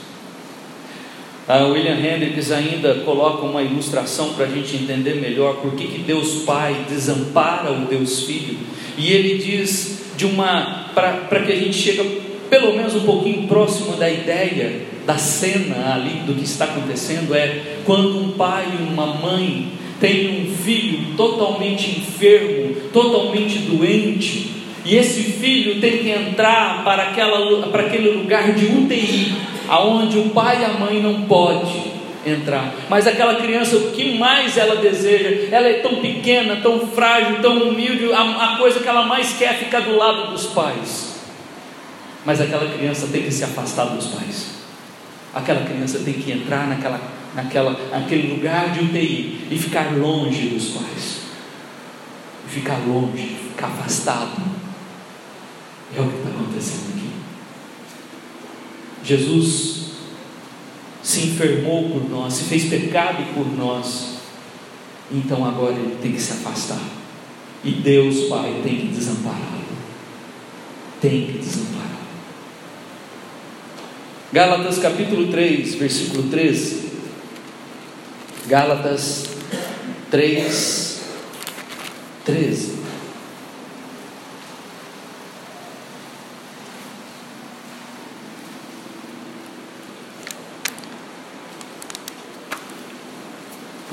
A 1.48 1.64
William 1.66 1.98
Hendricks 1.98 2.52
ainda 2.52 2.94
coloca 3.04 3.44
uma 3.44 3.62
ilustração 3.62 4.34
para 4.34 4.46
a 4.46 4.48
gente 4.48 4.76
entender 4.76 5.14
melhor 5.14 5.56
por 5.56 5.72
que, 5.74 5.86
que 5.86 5.98
Deus 5.98 6.42
Pai 6.44 6.86
desampara 6.88 7.72
o 7.72 7.86
Deus 7.86 8.24
Filho. 8.24 8.58
E 8.96 9.12
ele 9.12 9.38
diz 9.38 10.02
de 10.16 10.26
uma 10.26 10.90
para 10.94 11.40
que 11.44 11.52
a 11.52 11.56
gente 11.56 11.74
chegue 11.74 12.22
pelo 12.48 12.76
menos 12.76 12.94
um 12.94 13.00
pouquinho 13.00 13.48
próximo 13.48 13.96
da 13.96 14.10
ideia 14.10 14.82
da 15.06 15.16
cena 15.16 15.94
ali 15.94 16.20
do 16.26 16.34
que 16.34 16.44
está 16.44 16.66
acontecendo 16.66 17.34
é 17.34 17.78
quando 17.84 18.18
um 18.18 18.32
pai 18.32 18.66
e 18.78 18.92
uma 18.92 19.06
mãe 19.06 19.72
têm 19.98 20.42
um 20.42 20.54
filho 20.54 21.16
totalmente 21.16 21.90
enfermo, 21.90 22.74
totalmente 22.92 23.58
doente, 23.60 24.61
e 24.84 24.96
esse 24.96 25.22
filho 25.22 25.80
tem 25.80 25.98
que 25.98 26.10
entrar 26.10 26.82
para, 26.84 27.04
aquela, 27.04 27.68
para 27.68 27.86
aquele 27.86 28.10
lugar 28.10 28.52
de 28.52 28.66
UTI, 28.66 29.34
aonde 29.68 30.18
o 30.18 30.30
pai 30.30 30.62
e 30.62 30.64
a 30.64 30.70
mãe 30.70 31.00
não 31.00 31.22
pode 31.22 31.92
entrar. 32.26 32.74
Mas 32.88 33.06
aquela 33.06 33.36
criança, 33.36 33.76
o 33.76 33.90
que 33.92 34.18
mais 34.18 34.56
ela 34.56 34.76
deseja? 34.76 35.48
Ela 35.54 35.68
é 35.68 35.74
tão 35.74 35.96
pequena, 35.96 36.56
tão 36.56 36.88
frágil, 36.88 37.40
tão 37.40 37.68
humilde, 37.68 38.12
a, 38.12 38.54
a 38.54 38.56
coisa 38.56 38.80
que 38.80 38.88
ela 38.88 39.06
mais 39.06 39.32
quer 39.34 39.54
é 39.54 39.54
ficar 39.54 39.80
do 39.80 39.96
lado 39.96 40.32
dos 40.32 40.46
pais. 40.46 41.20
Mas 42.24 42.40
aquela 42.40 42.68
criança 42.72 43.08
tem 43.08 43.22
que 43.22 43.32
se 43.32 43.44
afastar 43.44 43.86
dos 43.86 44.06
pais. 44.06 44.52
Aquela 45.34 45.64
criança 45.64 46.00
tem 46.00 46.14
que 46.14 46.30
entrar 46.30 46.68
naquela, 46.68 47.00
naquela, 47.34 47.80
naquele 47.90 48.34
lugar 48.34 48.70
de 48.70 48.80
UTI 48.80 49.48
e 49.50 49.58
ficar 49.58 49.96
longe 49.96 50.48
dos 50.48 50.68
pais. 50.70 51.22
Ficar 52.48 52.78
longe, 52.86 53.36
ficar 53.52 53.68
afastado. 53.68 54.51
É 55.96 56.00
o 56.00 56.08
que 56.08 56.16
está 56.16 56.28
acontecendo 56.30 56.96
aqui. 56.96 57.10
Jesus 59.04 59.82
se 61.02 61.20
enfermou 61.26 61.90
por 61.90 62.08
nós, 62.08 62.34
se 62.34 62.44
fez 62.44 62.64
pecado 62.64 63.34
por 63.34 63.46
nós, 63.56 64.18
então 65.10 65.44
agora 65.44 65.74
ele 65.74 65.98
tem 66.00 66.12
que 66.12 66.20
se 66.20 66.32
afastar. 66.32 66.80
E 67.64 67.72
Deus 67.72 68.28
Pai 68.28 68.60
tem 68.62 68.76
que 68.76 68.86
desampará-lo. 68.88 69.62
Tem 71.00 71.26
que 71.26 71.38
desampará-lo. 71.38 71.82
Gálatas 74.32 74.78
capítulo 74.78 75.28
3, 75.28 75.74
versículo 75.74 76.24
13. 76.24 76.90
Gálatas 78.48 79.26
3, 80.10 81.00
13. 82.24 82.81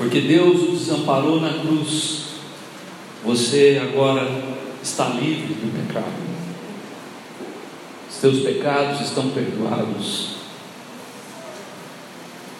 Porque 0.00 0.22
Deus 0.22 0.62
o 0.62 0.72
desamparou 0.72 1.42
na 1.42 1.52
cruz. 1.58 2.22
Você 3.22 3.78
agora 3.82 4.26
está 4.82 5.10
livre 5.10 5.52
do 5.52 5.86
pecado. 5.86 6.06
Seus 8.08 8.38
pecados 8.38 9.02
estão 9.02 9.28
perdoados. 9.28 10.36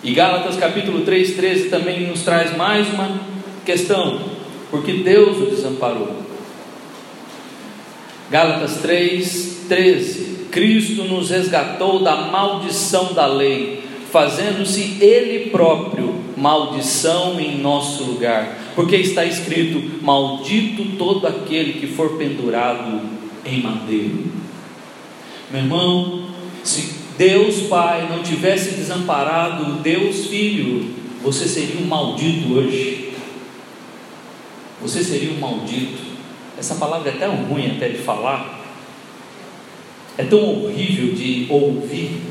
E 0.05 0.13
Gálatas 0.13 0.57
capítulo 0.57 1.01
3, 1.01 1.35
13 1.35 1.71
também 1.71 2.09
nos 2.09 2.21
traz 2.21 2.55
mais 2.55 2.87
uma 2.93 3.21
questão, 3.65 4.21
porque 4.71 4.93
Deus 5.03 5.39
o 5.39 5.47
desamparou. 5.47 6.15
Gálatas 8.31 8.83
3, 8.83 9.65
13: 9.67 10.47
Cristo 10.51 11.05
nos 11.05 11.31
resgatou 11.31 12.03
da 12.03 12.17
maldição 12.17 13.15
da 13.15 13.25
lei, 13.25 13.83
fazendo-se 14.11 14.99
Ele 15.01 15.51
próprio 15.51 16.15
maldição 16.37 17.39
em 17.39 17.59
nosso 17.59 18.05
lugar, 18.05 18.73
porque 18.75 18.97
está 18.97 19.25
escrito: 19.25 20.03
Maldito 20.03 20.97
todo 20.97 21.27
aquele 21.27 21.75
que 21.75 21.87
for 21.87 22.17
pendurado 22.17 23.01
em 23.45 23.63
madeiro. 23.63 24.25
Meu 25.51 25.63
irmão, 25.63 26.31
se 26.63 26.95
Deus 27.19 27.63
Pai 27.63 28.09
não 28.09 28.23
tivesse 28.23 28.77
desamparado 28.77 29.83
Deus 29.83 30.27
Filho, 30.27 30.95
você 31.23 31.47
seria 31.47 31.81
um 31.81 31.87
maldito 31.87 32.55
hoje. 32.55 33.13
Você 34.81 35.05
seria 35.05 35.31
um 35.33 35.39
maldito. 35.39 36.11
Essa 36.59 36.77
palavra 36.77 37.11
é 37.11 37.13
tão 37.13 37.37
ruim 37.37 37.73
até 37.77 37.89
de 37.89 37.99
falar. 37.99 38.59
É 40.17 40.25
tão 40.25 40.43
horrível 40.43 41.15
de 41.15 41.47
ouvir 41.51 42.23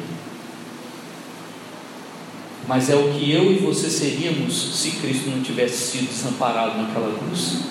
mas 2.69 2.88
é 2.88 2.95
o 2.95 3.12
que 3.13 3.32
eu 3.32 3.51
e 3.51 3.55
você 3.55 3.89
seríamos 3.89 4.53
se 4.53 4.91
Cristo 4.91 5.32
não 5.32 5.41
tivesse 5.41 5.89
sido 5.89 6.08
desamparado 6.08 6.79
naquela 6.79 7.17
cruz. 7.17 7.62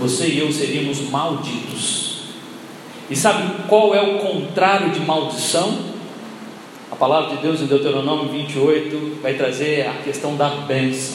Você 0.00 0.26
e 0.26 0.40
eu 0.40 0.52
seríamos 0.52 1.08
malditos. 1.08 2.22
E 3.08 3.14
sabe 3.14 3.62
qual 3.68 3.94
é 3.94 4.02
o 4.02 4.18
contrário 4.18 4.90
de 4.90 4.98
maldição? 4.98 5.78
A 6.90 6.96
palavra 6.96 7.36
de 7.36 7.42
Deus 7.42 7.60
em 7.60 7.66
Deuteronômio 7.66 8.32
28 8.32 9.20
vai 9.22 9.34
trazer 9.34 9.86
a 9.86 10.02
questão 10.02 10.34
da 10.34 10.48
bênção. 10.48 11.14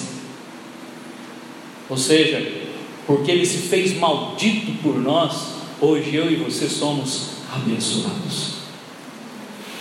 Ou 1.89 1.97
seja, 1.97 2.69
porque 3.05 3.32
ele 3.32 3.45
se 3.45 3.67
fez 3.67 3.99
maldito 3.99 4.71
por 4.82 4.97
nós, 4.97 5.55
hoje 5.82 6.15
eu 6.15 6.32
e 6.32 6.38
você 6.38 6.69
somos 6.69 7.32
abençoados. 7.53 8.60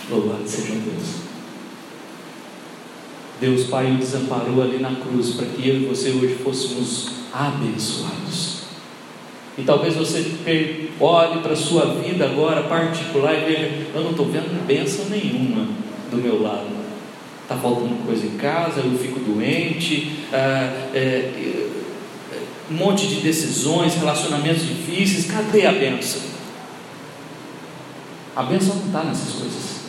Louvado 0.09 0.45
seja 0.45 0.73
Deus. 0.73 1.28
Deus 3.39 3.65
Pai 3.65 3.91
o 3.91 3.97
desamparou 3.97 4.61
ali 4.61 4.79
na 4.79 4.95
cruz 4.95 5.31
para 5.31 5.45
que 5.45 5.67
eu 5.67 5.75
e 5.75 5.85
você 5.85 6.09
hoje 6.09 6.35
fôssemos 6.43 7.09
abençoados. 7.33 8.59
E 9.57 9.63
talvez 9.63 9.95
você 9.95 10.89
olhe 10.99 11.41
para 11.41 11.53
a 11.53 11.55
sua 11.55 11.93
vida 11.95 12.25
agora 12.25 12.63
particular 12.63 13.33
e 13.33 13.45
veja: 13.45 13.87
eu 13.93 14.01
não 14.01 14.11
estou 14.11 14.25
vendo 14.25 14.65
bênção 14.65 15.05
nenhuma 15.05 15.67
do 16.11 16.17
meu 16.17 16.41
lado. 16.41 16.79
Está 17.43 17.57
faltando 17.57 18.05
coisa 18.05 18.25
em 18.25 18.37
casa, 18.37 18.81
eu 18.81 18.97
fico 18.97 19.19
doente, 19.19 20.19
ah, 20.31 20.89
é, 20.93 21.67
um 22.69 22.75
monte 22.75 23.07
de 23.07 23.15
decisões, 23.21 23.95
relacionamentos 23.95 24.65
difíceis. 24.65 25.25
Cadê 25.25 25.65
a 25.65 25.71
bênção? 25.71 26.21
A 28.35 28.43
bênção 28.43 28.75
não 28.75 28.85
está 28.85 29.03
nessas 29.03 29.33
coisas. 29.33 29.79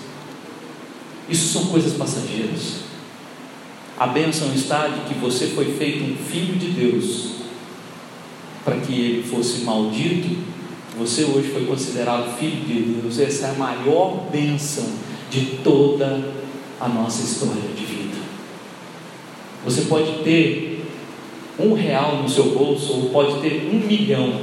Isso 1.29 1.53
são 1.53 1.67
coisas 1.67 1.93
passageiras. 1.93 2.90
A 4.01 4.07
bênção 4.07 4.51
está 4.55 4.89
de 4.89 5.01
que 5.01 5.21
você 5.21 5.49
foi 5.49 5.75
feito 5.75 6.05
um 6.05 6.17
filho 6.17 6.57
de 6.57 6.69
Deus, 6.69 7.33
para 8.65 8.77
que 8.77 8.95
ele 8.95 9.23
fosse 9.25 9.61
maldito. 9.61 10.39
Você 10.99 11.25
hoje 11.25 11.51
foi 11.51 11.67
considerado 11.67 12.35
filho 12.39 12.65
de 12.65 12.81
Deus. 12.95 13.19
Essa 13.19 13.49
é 13.49 13.51
a 13.51 13.53
maior 13.53 14.25
bênção 14.33 14.87
de 15.31 15.59
toda 15.63 16.33
a 16.81 16.89
nossa 16.89 17.23
história 17.23 17.61
de 17.77 17.85
vida. 17.85 18.17
Você 19.67 19.83
pode 19.83 20.25
ter 20.25 20.83
um 21.59 21.75
real 21.75 22.23
no 22.23 22.29
seu 22.29 22.55
bolso 22.57 22.95
ou 22.95 23.11
pode 23.11 23.39
ter 23.43 23.69
um 23.71 23.87
milhão, 23.87 24.41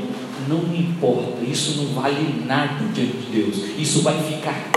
não 0.47 0.59
importa, 0.75 1.43
isso 1.43 1.81
não 1.81 1.99
vale 1.99 2.43
nada 2.45 2.85
diante 2.93 3.17
de 3.17 3.41
Deus, 3.41 3.57
isso 3.79 4.03
vai 4.03 4.21
ficar. 4.21 4.69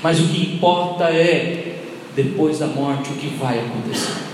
Mas 0.00 0.20
o 0.20 0.28
que 0.28 0.54
importa 0.54 1.06
é 1.06 1.69
depois 2.14 2.58
da 2.58 2.66
morte 2.66 3.10
o 3.10 3.14
que 3.14 3.28
vai 3.36 3.58
acontecer. 3.58 4.30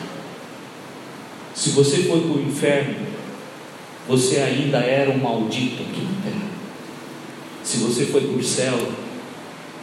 Se 1.54 1.70
você 1.70 2.02
foi 2.04 2.20
para 2.20 2.36
o 2.36 2.42
inferno, 2.42 2.94
você 4.08 4.38
ainda 4.38 4.78
era 4.78 5.10
um 5.10 5.18
maldito 5.18 5.82
aqui 5.82 6.02
na 6.02 6.30
terra. 6.30 6.50
Se 7.62 7.78
você 7.78 8.06
foi 8.06 8.22
para 8.22 8.38
o 8.38 8.44
céu, 8.44 8.76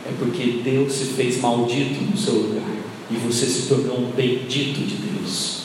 é 0.06 0.12
porque 0.18 0.62
Deus 0.64 0.94
se 0.94 1.06
fez 1.06 1.42
maldito 1.42 2.04
no 2.04 2.18
seu 2.18 2.34
lugar 2.34 2.64
e 3.10 3.16
você 3.16 3.46
se 3.46 3.68
tornou 3.68 4.00
um 4.00 4.12
bendito 4.12 4.80
de 4.80 4.96
Deus. 4.96 5.64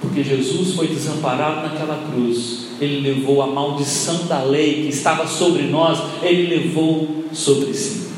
Porque 0.00 0.22
Jesus 0.22 0.74
foi 0.74 0.86
desamparado 0.86 1.68
naquela 1.68 2.08
cruz, 2.10 2.68
ele 2.80 3.00
levou 3.00 3.42
a 3.42 3.48
maldição 3.48 4.26
da 4.26 4.42
lei 4.42 4.82
que 4.82 4.88
estava 4.88 5.26
sobre 5.26 5.64
nós, 5.64 5.98
ele 6.22 6.56
levou 6.56 7.24
sobre 7.32 7.74
si 7.74 8.08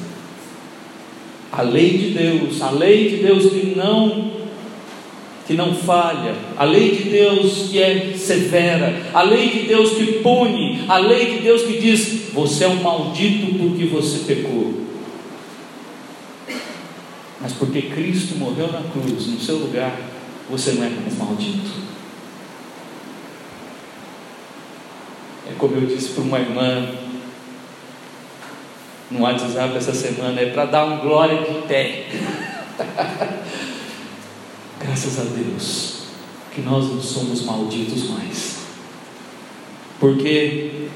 a 1.52 1.62
lei 1.62 1.98
de 1.98 2.10
Deus, 2.10 2.62
a 2.62 2.70
lei 2.70 3.10
de 3.10 3.16
Deus 3.16 3.52
que 3.52 3.74
não 3.76 4.40
que 5.46 5.56
não 5.56 5.74
falha, 5.74 6.32
a 6.56 6.64
lei 6.64 6.94
de 6.94 7.10
Deus 7.10 7.70
que 7.70 7.82
é 7.82 8.14
severa, 8.16 9.10
a 9.12 9.22
lei 9.22 9.48
de 9.48 9.62
Deus 9.62 9.90
que 9.94 10.20
pune, 10.20 10.84
a 10.86 10.98
lei 10.98 11.26
de 11.26 11.38
Deus 11.40 11.62
que 11.62 11.80
diz: 11.80 12.30
você 12.32 12.64
é 12.64 12.68
um 12.68 12.80
maldito 12.82 13.58
porque 13.58 13.86
você 13.86 14.32
pecou. 14.32 14.72
Mas 17.40 17.52
porque 17.54 17.82
Cristo 17.82 18.36
morreu 18.36 18.70
na 18.70 18.82
cruz 18.82 19.26
no 19.26 19.40
seu 19.40 19.56
lugar, 19.56 19.98
você 20.48 20.72
não 20.72 20.84
é 20.84 20.90
mais 20.90 21.18
maldito. 21.18 21.70
É 25.50 25.54
como 25.58 25.74
eu 25.74 25.86
disse 25.86 26.10
para 26.10 26.22
uma 26.22 26.38
irmã 26.38 27.09
no 29.10 29.22
WhatsApp 29.22 29.76
essa 29.76 29.92
semana, 29.92 30.40
é 30.40 30.46
para 30.46 30.66
dar 30.66 30.84
um 30.84 30.98
glória 30.98 31.38
de 31.38 31.66
pé. 31.66 32.06
Graças 34.80 35.18
a 35.18 35.24
Deus 35.24 36.00
que 36.54 36.60
nós 36.62 36.86
não 36.86 37.00
somos 37.00 37.42
malditos 37.42 38.10
mais. 38.10 38.60
Porque 39.98 40.88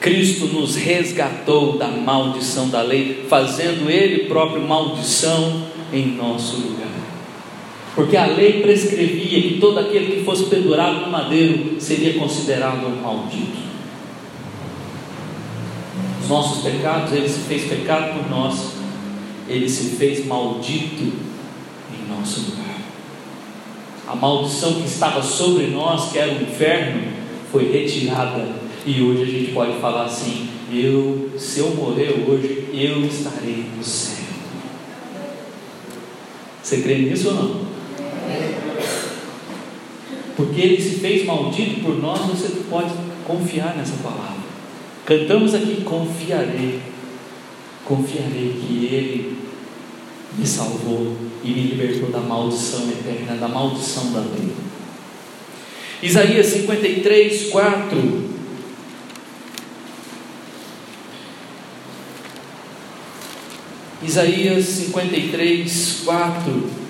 Cristo 0.00 0.46
nos 0.46 0.76
resgatou 0.76 1.76
da 1.78 1.88
maldição 1.88 2.68
da 2.68 2.82
lei, 2.82 3.26
fazendo 3.28 3.90
Ele 3.90 4.26
próprio 4.26 4.62
maldição 4.62 5.66
em 5.92 6.12
nosso 6.12 6.56
lugar. 6.58 6.86
Porque 7.94 8.16
a 8.16 8.26
lei 8.26 8.60
prescrevia 8.60 9.42
que 9.42 9.58
todo 9.58 9.78
aquele 9.80 10.16
que 10.16 10.24
fosse 10.24 10.44
pendurado 10.44 11.00
no 11.00 11.10
madeiro 11.10 11.80
seria 11.80 12.14
considerado 12.14 12.86
um 12.86 13.02
maldito. 13.02 13.65
Os 16.26 16.30
nossos 16.30 16.64
pecados, 16.64 17.12
Ele 17.12 17.28
se 17.28 17.38
fez 17.42 17.68
pecado 17.68 18.18
por 18.18 18.28
nós, 18.28 18.72
Ele 19.48 19.68
se 19.68 19.90
fez 19.96 20.26
maldito 20.26 21.04
em 21.04 22.08
nosso 22.08 22.50
lugar. 22.50 22.80
A 24.08 24.16
maldição 24.16 24.74
que 24.74 24.88
estava 24.88 25.22
sobre 25.22 25.68
nós, 25.68 26.10
que 26.10 26.18
era 26.18 26.32
o 26.32 26.42
inferno, 26.42 27.12
foi 27.52 27.70
retirada. 27.70 28.56
E 28.84 29.00
hoje 29.00 29.22
a 29.22 29.26
gente 29.26 29.52
pode 29.52 29.78
falar 29.78 30.06
assim: 30.06 30.48
eu, 30.72 31.30
se 31.38 31.60
eu 31.60 31.70
morrer 31.76 32.24
hoje, 32.28 32.70
eu 32.72 33.06
estarei 33.06 33.64
no 33.76 33.84
céu. 33.84 34.24
Você 36.60 36.78
crê 36.78 36.98
nisso 36.98 37.28
ou 37.28 37.34
não? 37.34 37.60
Porque 40.36 40.60
ele 40.60 40.82
se 40.82 40.96
fez 40.96 41.24
maldito 41.24 41.82
por 41.82 42.02
nós, 42.02 42.18
você 42.22 42.48
pode 42.68 42.90
confiar 43.24 43.76
nessa 43.76 44.02
palavra. 44.02 44.45
Cantamos 45.06 45.54
aqui: 45.54 45.82
confiarei, 45.84 46.80
confiarei 47.84 48.60
que 48.60 48.86
ele 48.86 49.38
me 50.36 50.44
salvou 50.44 51.16
e 51.44 51.50
me 51.50 51.62
libertou 51.62 52.10
da 52.10 52.18
maldição 52.18 52.90
eterna, 52.90 53.36
da 53.36 53.46
maldição 53.46 54.12
da 54.12 54.18
lei. 54.18 54.52
Isaías 56.02 56.46
53, 56.46 57.50
4. 57.50 58.36
Isaías 64.02 64.64
53, 64.64 66.02
4. 66.04 66.85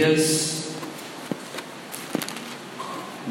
Isaías, 0.00 0.68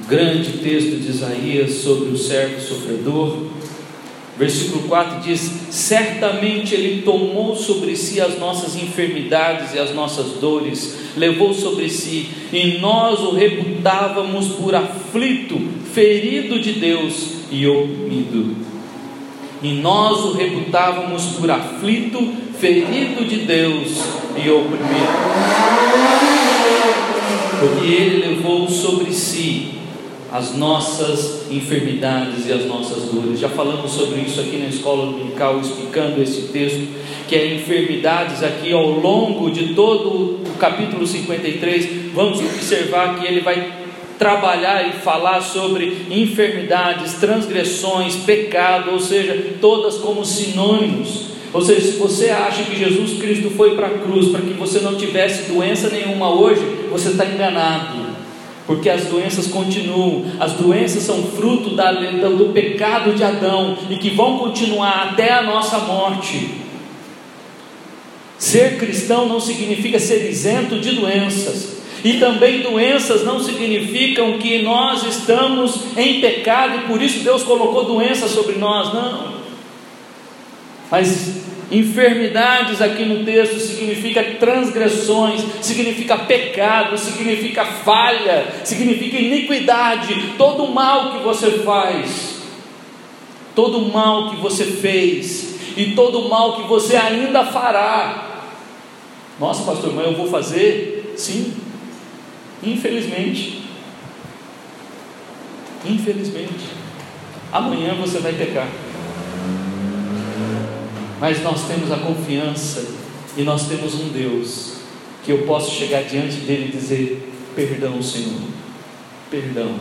grande 0.08 0.60
texto 0.60 1.00
de 1.02 1.10
Isaías 1.10 1.72
sobre 1.72 2.10
o 2.10 2.18
servo 2.18 2.62
sofredor. 2.62 3.38
Versículo 4.38 4.88
4 4.88 5.22
diz: 5.22 5.52
Certamente 5.72 6.76
Ele 6.76 7.02
tomou 7.02 7.56
sobre 7.56 7.96
si 7.96 8.22
as 8.22 8.38
nossas 8.38 8.76
enfermidades 8.76 9.74
e 9.74 9.80
as 9.80 9.94
nossas 9.96 10.40
dores, 10.40 10.96
levou 11.18 11.54
sobre 11.54 11.90
si, 11.90 12.30
e 12.54 12.78
nós 12.80 13.20
o 13.20 13.32
reputávamos 13.32 14.50
por 14.50 14.76
aflito, 14.76 15.60
ferido 15.92 16.60
de 16.60 16.74
Deus 16.74 17.30
e 17.52 17.68
oprimido. 17.68 18.56
E 19.62 19.74
nós 19.74 20.20
o 20.24 20.34
reputávamos 20.34 21.24
por 21.38 21.50
aflito, 21.52 22.34
ferido 22.58 23.26
de 23.26 23.40
Deus 23.40 23.98
e 24.42 24.50
oprimido. 24.50 26.19
Porque 27.60 27.86
Ele 27.86 28.28
levou 28.28 28.70
sobre 28.70 29.14
si 29.14 29.80
as 30.32 30.56
nossas 30.56 31.52
enfermidades 31.52 32.48
e 32.48 32.54
as 32.54 32.66
nossas 32.66 33.06
dores. 33.06 33.40
Já 33.40 33.50
falamos 33.50 33.92
sobre 33.92 34.22
isso 34.22 34.40
aqui 34.40 34.58
na 34.58 34.68
escola 34.68 35.12
dominical, 35.12 35.60
explicando 35.60 36.22
esse 36.22 36.44
texto, 36.50 36.88
que 37.28 37.36
é 37.36 37.56
enfermidades 37.56 38.44
aqui 38.44 38.72
ao 38.72 38.92
longo 38.92 39.50
de 39.50 39.74
todo 39.74 40.40
o 40.46 40.58
capítulo 40.60 41.06
53, 41.06 42.14
vamos 42.14 42.40
observar 42.40 43.20
que 43.20 43.26
ele 43.26 43.42
vai 43.42 43.80
trabalhar 44.20 44.88
e 44.90 45.00
falar 45.00 45.42
sobre 45.42 46.06
enfermidades, 46.10 47.14
transgressões, 47.14 48.16
pecado, 48.18 48.92
ou 48.92 49.00
seja, 49.00 49.56
todas 49.62 49.96
como 49.96 50.26
sinônimos. 50.26 51.30
Ou 51.52 51.62
seja, 51.62 51.82
se 51.82 51.98
você 51.98 52.30
acha 52.30 52.64
que 52.64 52.78
Jesus 52.78 53.20
Cristo 53.20 53.50
foi 53.52 53.76
para 53.76 53.88
a 53.88 53.98
cruz 53.98 54.28
para 54.28 54.42
que 54.42 54.54
você 54.54 54.80
não 54.80 54.96
tivesse 54.96 55.52
doença 55.52 55.90
nenhuma 55.90 56.32
hoje, 56.32 56.62
você 56.90 57.10
está 57.10 57.26
enganado 57.26 58.20
porque 58.70 58.88
as 58.88 59.06
doenças 59.06 59.48
continuam, 59.48 60.26
as 60.40 60.54
doenças 60.54 61.02
são 61.02 61.24
fruto 61.24 61.72
da, 61.72 61.92
do 61.92 62.54
pecado 62.54 63.16
de 63.16 63.24
Adão 63.24 63.76
e 63.90 63.96
que 63.96 64.12
vão 64.12 64.38
continuar 64.38 65.10
até 65.10 65.34
a 65.34 65.42
nossa 65.42 65.80
morte. 65.80 66.52
Ser 68.38 68.78
cristão 68.78 69.28
não 69.28 69.40
significa 69.40 69.98
ser 69.98 70.30
isento 70.30 70.80
de 70.80 70.92
doenças, 70.92 71.80
e 72.04 72.20
também 72.20 72.62
doenças 72.62 73.26
não 73.26 73.40
significam 73.40 74.38
que 74.38 74.62
nós 74.62 75.04
estamos 75.04 75.98
em 75.98 76.22
pecado 76.22 76.76
e 76.78 76.88
por 76.88 77.02
isso 77.02 77.24
Deus 77.24 77.42
colocou 77.42 77.86
doenças 77.86 78.30
sobre 78.30 78.60
nós, 78.60 78.94
não. 78.94 79.34
Mas 80.92 81.49
Enfermidades 81.72 82.82
aqui 82.82 83.06
no 83.06 83.24
texto 83.24 83.60
significa 83.60 84.24
transgressões, 84.40 85.44
significa 85.62 86.18
pecado, 86.18 86.98
significa 86.98 87.64
falha, 87.64 88.48
significa 88.64 89.18
iniquidade, 89.18 90.34
todo 90.36 90.68
mal 90.74 91.12
que 91.12 91.24
você 91.24 91.60
faz, 91.60 92.42
todo 93.54 93.82
mal 93.94 94.32
que 94.32 94.38
você 94.38 94.66
fez 94.66 95.78
e 95.78 95.94
todo 95.94 96.28
mal 96.28 96.56
que 96.56 96.68
você 96.68 96.96
ainda 96.96 97.46
fará. 97.46 98.48
Nossa, 99.40 99.64
pastor, 99.64 99.94
mas 99.94 100.06
eu 100.06 100.16
vou 100.16 100.28
fazer? 100.28 101.14
Sim, 101.16 101.54
infelizmente. 102.64 103.60
Infelizmente, 105.86 106.66
amanhã 107.52 107.94
você 107.94 108.18
vai 108.18 108.34
pecar 108.34 108.68
mas 111.20 111.44
nós 111.44 111.68
temos 111.68 111.92
a 111.92 111.98
confiança 111.98 112.86
e 113.36 113.44
nós 113.44 113.68
temos 113.68 113.94
um 113.96 114.10
Deus 114.10 114.80
que 115.24 115.32
eu 115.32 115.40
posso 115.40 115.72
chegar 115.72 116.04
diante 116.04 116.38
dele 116.38 116.70
e 116.70 116.78
dizer: 116.78 117.32
Perdão, 117.56 118.02
Senhor, 118.02 118.42
perdão. 119.30 119.76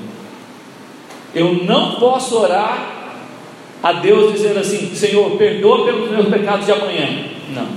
Eu 1.35 1.65
não 1.65 1.97
posso 1.97 2.37
orar 2.39 3.17
a 3.83 3.93
Deus 3.93 4.33
dizendo 4.33 4.59
assim: 4.59 4.95
Senhor, 4.95 5.37
perdoa 5.37 5.85
pelos 5.85 6.11
meus 6.11 6.29
pecados 6.29 6.67
de 6.67 6.73
amanhã. 6.73 7.29
Não, 7.55 7.69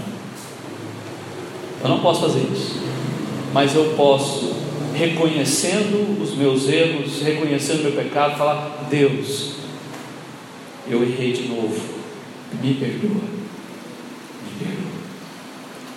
eu 1.83 1.89
não 1.89 1.99
posso 1.99 2.21
fazer 2.21 2.47
isso, 2.51 2.81
mas 3.53 3.75
eu 3.75 3.93
posso, 3.95 4.53
reconhecendo 4.95 6.21
os 6.21 6.35
meus 6.35 6.67
erros, 6.67 7.21
reconhecendo 7.21 7.81
o 7.81 7.83
meu 7.83 7.91
pecado, 7.93 8.37
falar: 8.37 8.87
Deus, 8.89 9.53
eu 10.89 11.03
errei 11.03 11.31
de 11.31 11.47
novo, 11.47 11.79
me 12.61 12.73
perdoa. 12.73 13.40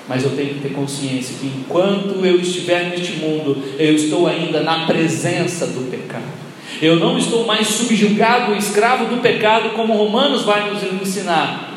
Mas 0.09 0.23
eu 0.23 0.31
tenho 0.31 0.55
que 0.55 0.61
ter 0.61 0.73
consciência 0.73 1.37
que 1.41 1.47
enquanto 1.47 2.25
eu 2.25 2.39
estiver 2.39 2.91
neste 2.91 3.13
mundo, 3.13 3.63
eu 3.79 3.95
estou 3.95 4.27
ainda 4.27 4.61
na 4.61 4.87
presença 4.87 5.67
do 5.67 5.91
pecado. 5.91 6.45
Eu 6.83 6.97
não 6.97 7.17
estou 7.17 7.47
mais 7.47 7.69
subjugado, 7.69 8.55
escravo 8.55 9.07
do 9.07 9.23
pecado, 9.23 9.71
como 9.71 9.95
Romanos 9.95 10.43
vai 10.43 10.71
nos 10.71 10.83
ensinar. 10.83 11.71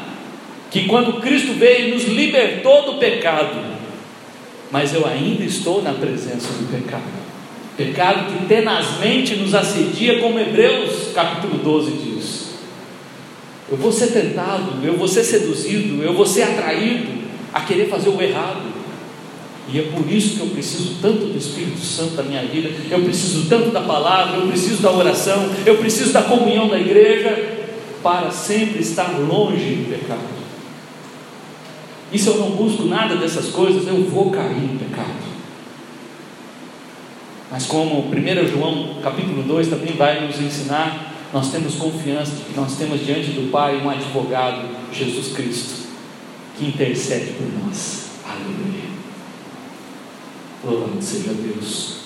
Que 0.70 0.86
quando 0.86 1.22
Cristo 1.22 1.54
veio, 1.54 1.94
nos 1.94 2.04
libertou 2.04 2.94
do 2.94 3.00
pecado. 3.00 3.78
Mas 4.70 4.94
eu 4.94 5.08
ainda 5.08 5.46
estou 5.46 5.82
na 5.82 5.94
presença 5.94 6.50
do 6.52 6.70
pecado. 6.70 7.04
Pecado 7.78 8.34
que 8.34 8.46
tenazmente 8.48 9.36
nos 9.36 9.54
assedia, 9.54 10.20
como 10.20 10.40
Hebreus 10.40 11.12
capítulo 11.14 11.60
12 11.60 11.92
diz. 11.92 12.48
Eu 13.70 13.78
vou 13.78 13.92
ser 13.92 14.08
tentado, 14.08 14.84
eu 14.84 14.98
vou 14.98 15.08
ser 15.08 15.24
seduzido, 15.24 16.04
eu 16.04 16.14
vou 16.14 16.26
ser 16.26 16.44
atraído 16.44 17.17
a 17.58 17.62
querer 17.62 17.90
fazer 17.90 18.10
o 18.10 18.22
errado. 18.22 18.62
E 19.68 19.80
é 19.80 19.82
por 19.84 20.08
isso 20.10 20.36
que 20.36 20.42
eu 20.42 20.48
preciso 20.48 20.98
tanto 21.02 21.26
do 21.26 21.38
Espírito 21.38 21.80
Santo 21.80 22.14
na 22.14 22.24
minha 22.24 22.44
vida, 22.44 22.70
eu 22.90 23.02
preciso 23.02 23.50
tanto 23.50 23.72
da 23.72 23.82
palavra, 23.82 24.38
eu 24.38 24.48
preciso 24.48 24.82
da 24.82 24.92
oração, 24.92 25.50
eu 25.66 25.78
preciso 25.78 26.14
da 26.14 26.22
comunhão 26.22 26.70
da 26.70 26.80
igreja, 26.80 27.58
para 28.04 28.30
sempre 28.30 28.80
estar 28.80 29.20
longe 29.20 29.58
do 29.58 29.90
pecado. 29.90 30.38
E 32.12 32.20
se 32.20 32.28
eu 32.28 32.38
não 32.38 32.52
busco 32.52 32.86
nada 32.86 33.16
dessas 33.16 33.48
coisas, 33.48 33.88
eu 33.88 34.04
vou 34.04 34.30
cair 34.30 34.62
no 34.62 34.80
pecado. 34.80 35.28
Mas 37.52 37.66
como 37.66 38.02
1 38.02 38.48
João 38.50 39.02
capítulo 39.02 39.42
2 39.42 39.68
também 39.68 39.94
vai 39.94 40.26
nos 40.26 40.40
ensinar, 40.40 41.16
nós 41.34 41.52
temos 41.52 41.76
confiança 41.76 42.36
de 42.36 42.44
que 42.44 42.56
nós 42.56 42.78
temos 42.78 43.04
diante 43.04 43.32
do 43.32 43.52
Pai 43.52 43.82
um 43.84 43.90
advogado, 43.90 44.70
Jesus 44.94 45.36
Cristo, 45.36 45.77
que 46.58 46.66
intercede 46.66 47.34
por 47.34 47.48
nós. 47.64 48.08
Aleluia. 48.26 48.88
Louvado 50.64 51.02
seja 51.02 51.34
Deus. 51.34 51.98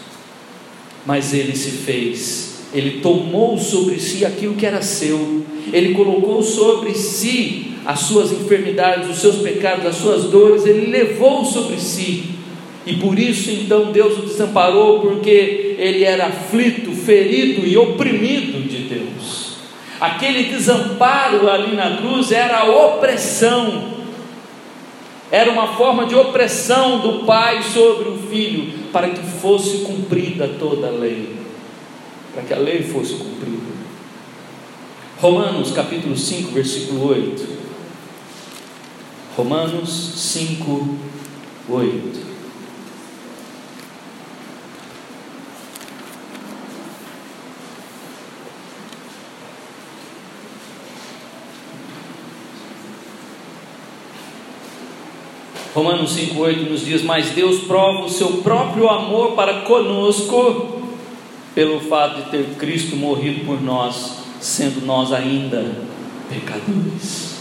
Mas 1.06 1.34
ele 1.34 1.56
se 1.56 1.72
fez, 1.72 2.66
ele 2.74 3.00
tomou 3.02 3.58
sobre 3.58 4.00
si 4.00 4.26
aquilo 4.26 4.56
que 4.56 4.66
era 4.66 4.82
seu, 4.82 5.44
ele 5.74 5.94
colocou 5.94 6.44
sobre 6.44 6.94
si 6.94 7.76
as 7.86 8.00
suas 8.02 8.32
enfermidades, 8.32 9.10
os 9.10 9.18
seus 9.18 9.38
pecados, 9.38 9.86
as 9.86 9.96
suas 9.96 10.26
dores, 10.26 10.66
ele 10.66 10.92
levou 10.92 11.44
sobre 11.44 11.80
si. 11.80 12.36
E 12.86 12.96
por 12.96 13.18
isso 13.18 13.50
então 13.50 13.92
Deus 13.92 14.18
o 14.20 14.22
desamparou, 14.24 15.00
porque 15.00 15.76
ele 15.78 16.04
era 16.04 16.28
aflito, 16.28 16.92
ferido 16.92 17.66
e 17.66 17.78
oprimido 17.78 18.68
de 18.68 18.84
Deus. 18.84 19.52
Aquele 20.00 20.46
desamparo 20.46 21.50
ali 21.50 21.76
na 21.76 21.98
cruz 21.98 22.32
era 22.32 22.60
a 22.60 22.86
opressão, 22.88 24.01
era 25.32 25.50
uma 25.50 25.76
forma 25.76 26.06
de 26.06 26.14
opressão 26.14 27.00
do 27.00 27.26
pai 27.26 27.64
sobre 27.64 28.10
o 28.10 28.18
filho, 28.18 28.90
para 28.92 29.10
que 29.10 29.24
fosse 29.24 29.80
cumprida 29.80 30.48
toda 30.60 30.88
a 30.88 30.92
lei, 30.92 31.38
para 32.34 32.44
que 32.44 32.54
a 32.54 32.58
lei 32.58 32.84
fosse 32.84 33.14
cumprida. 33.14 33.72
Romanos 35.20 35.72
capítulo 35.72 36.18
5, 36.18 36.52
versículo 36.52 37.08
8. 37.08 37.48
Romanos 39.38 40.14
5, 40.18 40.98
8. 41.70 42.31
Romanos 55.74 56.18
5,8 56.18 56.70
nos 56.70 56.86
diz: 56.86 57.02
Mas 57.02 57.30
Deus 57.30 57.62
prova 57.62 58.06
o 58.06 58.10
seu 58.10 58.42
próprio 58.42 58.90
amor 58.90 59.34
para 59.34 59.62
conosco, 59.62 60.82
pelo 61.56 61.80
fato 61.80 62.24
de 62.24 62.30
ter 62.30 62.56
Cristo 62.58 62.96
morrido 62.98 63.46
por 63.46 63.62
nós, 63.62 64.18
sendo 64.42 64.86
nós 64.86 65.14
ainda 65.14 65.78
pecadores. 66.30 67.32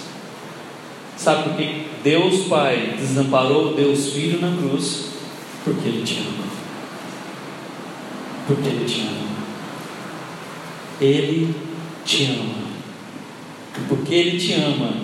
Sabe 1.16 1.42
por 1.42 1.56
que 1.56 1.86
Deus 2.02 2.46
Pai 2.46 2.94
desamparou 2.96 3.74
Deus 3.74 4.12
Filho 4.12 4.40
na 4.40 4.56
cruz? 4.56 5.10
Porque 5.64 5.88
Ele 5.88 6.02
te 6.02 6.20
ama. 6.20 6.44
Porque 8.46 8.68
Ele 8.68 8.84
te 8.84 9.00
ama. 9.02 9.30
Ele 11.00 11.54
te 12.04 12.24
ama. 12.26 12.70
Porque 13.88 14.14
Ele 14.14 14.38
te 14.38 14.54
ama, 14.54 14.94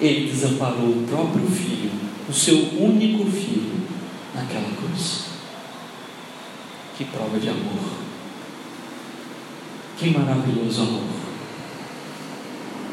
Ele 0.00 0.30
desamparou 0.30 0.88
o 0.88 1.06
próprio 1.08 1.46
Filho 1.46 1.97
o 2.28 2.32
seu 2.32 2.56
único 2.78 3.24
filho 3.30 3.80
naquela 4.34 4.68
cruz. 4.76 5.24
Que 6.96 7.04
prova 7.04 7.38
de 7.38 7.48
amor. 7.48 7.98
Que 9.98 10.10
maravilhoso 10.10 10.82
amor. 10.82 11.04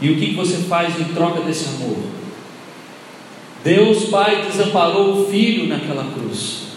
E 0.02 0.10
o 0.10 0.18
que 0.18 0.34
você 0.36 0.58
faz 0.58 1.00
em 1.00 1.06
troca 1.14 1.42
desse 1.42 1.66
amor? 1.70 1.98
Deus 3.64 4.06
Pai 4.06 4.44
desamparou 4.44 5.22
o 5.22 5.26
filho 5.28 5.68
naquela 5.68 6.12
cruz, 6.14 6.68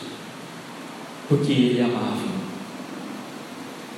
porque 1.29 1.53
ele 1.53 1.83
amava. 1.83 2.18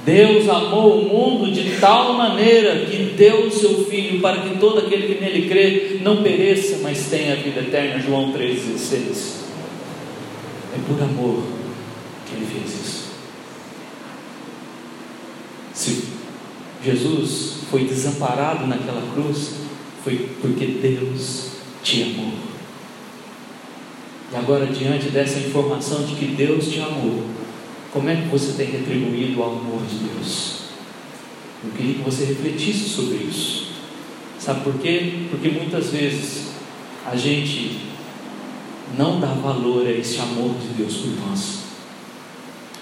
Deus 0.04 0.48
amou 0.48 1.02
o 1.02 1.08
mundo 1.08 1.52
de 1.52 1.78
tal 1.78 2.14
maneira 2.14 2.86
que 2.86 3.14
deu 3.16 3.46
o 3.46 3.50
seu 3.50 3.84
Filho 3.84 4.20
para 4.20 4.38
que 4.38 4.58
todo 4.58 4.78
aquele 4.78 5.14
que 5.14 5.20
nele 5.20 5.48
crê 5.48 5.98
não 6.02 6.22
pereça, 6.22 6.78
mas 6.82 7.08
tenha 7.10 7.34
a 7.34 7.36
vida 7.36 7.60
eterna. 7.60 8.00
João 8.00 8.32
3,16. 8.32 9.40
É 10.74 10.78
por 10.86 11.02
amor 11.02 11.42
que 12.26 12.36
ele 12.36 12.46
fez 12.46 12.80
isso. 12.80 13.10
Se 15.74 16.04
Jesus 16.84 17.58
foi 17.70 17.84
desamparado 17.84 18.66
naquela 18.66 19.02
cruz, 19.12 19.54
foi 20.02 20.30
porque 20.40 20.66
Deus 20.66 21.50
te 21.82 22.02
amou. 22.02 22.32
E 24.32 24.36
agora, 24.36 24.66
diante 24.66 25.10
dessa 25.10 25.40
informação 25.40 26.04
de 26.04 26.14
que 26.14 26.26
Deus 26.26 26.68
te 26.68 26.80
amou, 26.80 27.24
como 27.92 28.08
é 28.08 28.16
que 28.16 28.28
você 28.28 28.52
tem 28.52 28.66
retribuído 28.66 29.40
o 29.40 29.44
amor 29.44 29.82
de 29.86 29.96
Deus? 29.96 30.60
Eu 31.64 31.70
queria 31.72 31.94
que 31.94 32.02
você 32.02 32.24
refletisse 32.24 32.88
sobre 32.88 33.16
isso. 33.16 33.70
Sabe 34.38 34.60
por 34.60 34.74
quê? 34.74 35.26
Porque 35.30 35.48
muitas 35.48 35.90
vezes 35.90 36.52
a 37.04 37.16
gente 37.16 37.78
não 38.96 39.20
dá 39.20 39.28
valor 39.28 39.86
a 39.86 39.90
esse 39.90 40.18
amor 40.20 40.54
de 40.54 40.68
Deus 40.68 40.96
por 40.96 41.28
nós. 41.28 41.60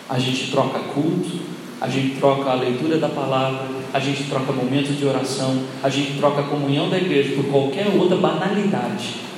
A 0.08 0.18
gente 0.18 0.50
troca 0.50 0.78
culto, 0.78 1.40
a 1.80 1.88
gente 1.88 2.16
troca 2.16 2.50
a 2.50 2.54
leitura 2.54 2.98
da 2.98 3.08
palavra, 3.08 3.66
a 3.92 3.98
gente 3.98 4.24
troca 4.24 4.52
momentos 4.52 4.96
de 4.96 5.04
oração, 5.04 5.62
a 5.82 5.88
gente 5.88 6.18
troca 6.18 6.40
a 6.42 6.44
comunhão 6.44 6.88
da 6.88 6.98
igreja 6.98 7.34
por 7.34 7.46
qualquer 7.46 7.88
outra 7.88 8.16
banalidade 8.16 9.28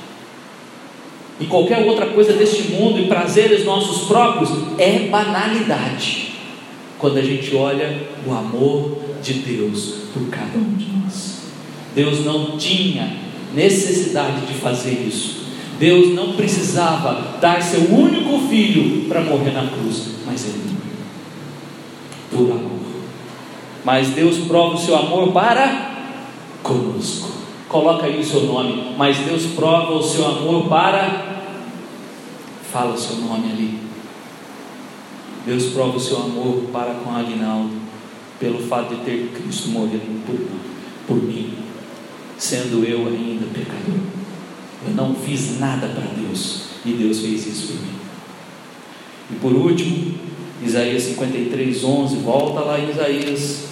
e 1.41 1.45
qualquer 1.45 1.85
outra 1.87 2.05
coisa 2.05 2.33
deste 2.33 2.71
mundo 2.71 2.99
e 2.99 3.07
prazeres 3.07 3.65
nossos 3.65 4.07
próprios 4.07 4.49
é 4.77 5.07
banalidade. 5.09 6.33
Quando 6.99 7.17
a 7.17 7.21
gente 7.23 7.55
olha 7.55 8.07
o 8.25 8.31
amor 8.31 8.99
de 9.23 9.33
Deus 9.33 9.95
por 10.13 10.29
cada 10.29 10.57
um 10.57 10.75
de 10.75 10.85
nós. 10.91 11.41
Deus 11.95 12.23
não 12.23 12.57
tinha 12.57 13.17
necessidade 13.53 14.45
de 14.45 14.53
fazer 14.53 15.03
isso. 15.07 15.41
Deus 15.79 16.13
não 16.13 16.33
precisava 16.33 17.39
dar 17.41 17.61
seu 17.61 17.91
único 17.91 18.47
filho 18.47 19.09
para 19.09 19.21
morrer 19.21 19.51
na 19.51 19.65
cruz, 19.67 20.11
mas 20.27 20.45
ele 20.45 20.61
por 22.31 22.51
amor. 22.51 22.79
Mas 23.83 24.09
Deus 24.09 24.37
prova 24.47 24.75
o 24.75 24.79
seu 24.79 24.95
amor 24.95 25.31
para 25.31 25.91
conosco. 26.63 27.29
Coloca 27.67 28.05
aí 28.05 28.19
o 28.19 28.23
seu 28.23 28.41
nome. 28.43 28.93
Mas 28.97 29.17
Deus 29.17 29.45
prova 29.55 29.93
o 29.93 30.03
seu 30.03 30.25
amor 30.25 30.67
para 30.67 31.30
Fala 32.71 32.93
o 32.93 32.97
seu 32.97 33.17
nome 33.17 33.51
ali. 33.51 33.79
Deus 35.45 35.73
prova 35.73 35.97
o 35.97 35.99
seu 35.99 36.17
amor 36.17 36.63
para 36.71 36.93
com 36.93 37.11
Aguinaldo, 37.11 37.73
pelo 38.39 38.59
fato 38.59 38.95
de 38.95 39.01
ter 39.01 39.31
Cristo 39.35 39.69
morrido 39.69 40.01
por, 40.25 40.37
por 41.07 41.23
mim, 41.23 41.57
sendo 42.37 42.85
eu 42.85 43.07
ainda 43.07 43.45
pecador. 43.47 43.99
Eu 44.87 44.93
não 44.95 45.15
fiz 45.15 45.59
nada 45.59 45.87
para 45.87 46.05
Deus 46.15 46.63
e 46.85 46.91
Deus 46.91 47.19
fez 47.19 47.45
isso 47.47 47.67
por 47.67 47.81
mim. 47.81 47.95
E 49.31 49.35
por 49.35 49.53
último, 49.53 50.15
Isaías 50.63 51.03
53, 51.03 51.83
11, 51.83 52.15
volta 52.17 52.59
lá 52.61 52.79
Isaías. 52.79 53.65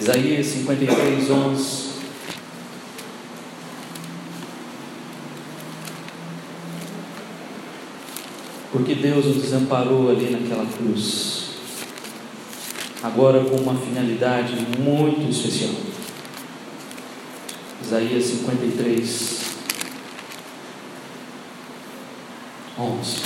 Isaías 0.00 0.46
53, 0.46 1.30
11. 1.30 1.83
Porque 8.74 8.96
Deus 8.96 9.24
o 9.26 9.34
desamparou 9.34 10.10
ali 10.10 10.30
naquela 10.30 10.66
cruz. 10.66 11.50
Agora 13.00 13.44
com 13.44 13.54
uma 13.54 13.76
finalidade 13.76 14.56
muito 14.80 15.30
especial. 15.30 15.70
Isaías 17.80 18.24
53, 18.24 19.44
11. 22.76 23.16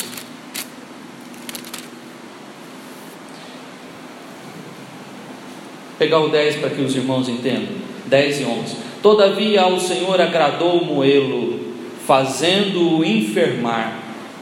Pegar 5.98 6.20
o 6.20 6.28
10 6.28 6.56
para 6.56 6.68
que 6.68 6.82
os 6.82 6.94
irmãos 6.94 7.26
entendam. 7.26 7.74
10 8.04 8.40
e 8.40 8.44
11. 8.44 8.76
Todavia 9.02 9.62
ao 9.62 9.80
Senhor 9.80 10.20
agradou 10.20 10.84
moê-lo, 10.84 11.72
fazendo-o 12.06 13.02
enfermar 13.02 13.97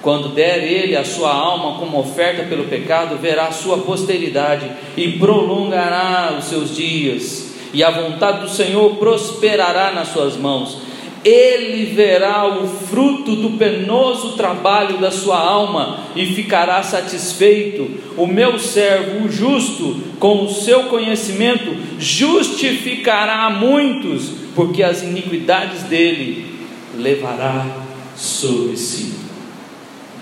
quando 0.06 0.28
der 0.28 0.62
ele 0.62 0.94
a 0.94 1.04
sua 1.04 1.34
alma 1.34 1.80
como 1.80 1.98
oferta 1.98 2.44
pelo 2.44 2.66
pecado, 2.66 3.18
verá 3.18 3.48
a 3.48 3.50
sua 3.50 3.78
posteridade 3.78 4.70
e 4.96 5.18
prolongará 5.18 6.36
os 6.38 6.44
seus 6.44 6.76
dias, 6.76 7.56
e 7.74 7.82
a 7.82 7.90
vontade 7.90 8.42
do 8.42 8.48
Senhor 8.48 8.94
prosperará 8.98 9.90
nas 9.90 10.06
suas 10.10 10.36
mãos. 10.36 10.78
ele 11.24 11.86
verá 11.86 12.46
o 12.46 12.68
fruto 12.68 13.34
do 13.34 13.58
penoso 13.58 14.36
trabalho 14.36 14.98
da 14.98 15.10
sua 15.10 15.40
alma 15.40 15.98
e 16.14 16.24
ficará 16.24 16.84
satisfeito. 16.84 18.00
O 18.16 18.28
meu 18.28 18.60
servo, 18.60 19.26
o 19.26 19.28
justo, 19.28 20.00
com 20.20 20.44
o 20.44 20.48
seu 20.48 20.84
conhecimento, 20.84 21.76
justificará 21.98 23.50
muitos, 23.50 24.30
porque 24.54 24.84
as 24.84 25.02
iniquidades 25.02 25.82
dele 25.82 26.46
levará 26.94 27.66
sobre 28.14 28.76
si. 28.76 29.25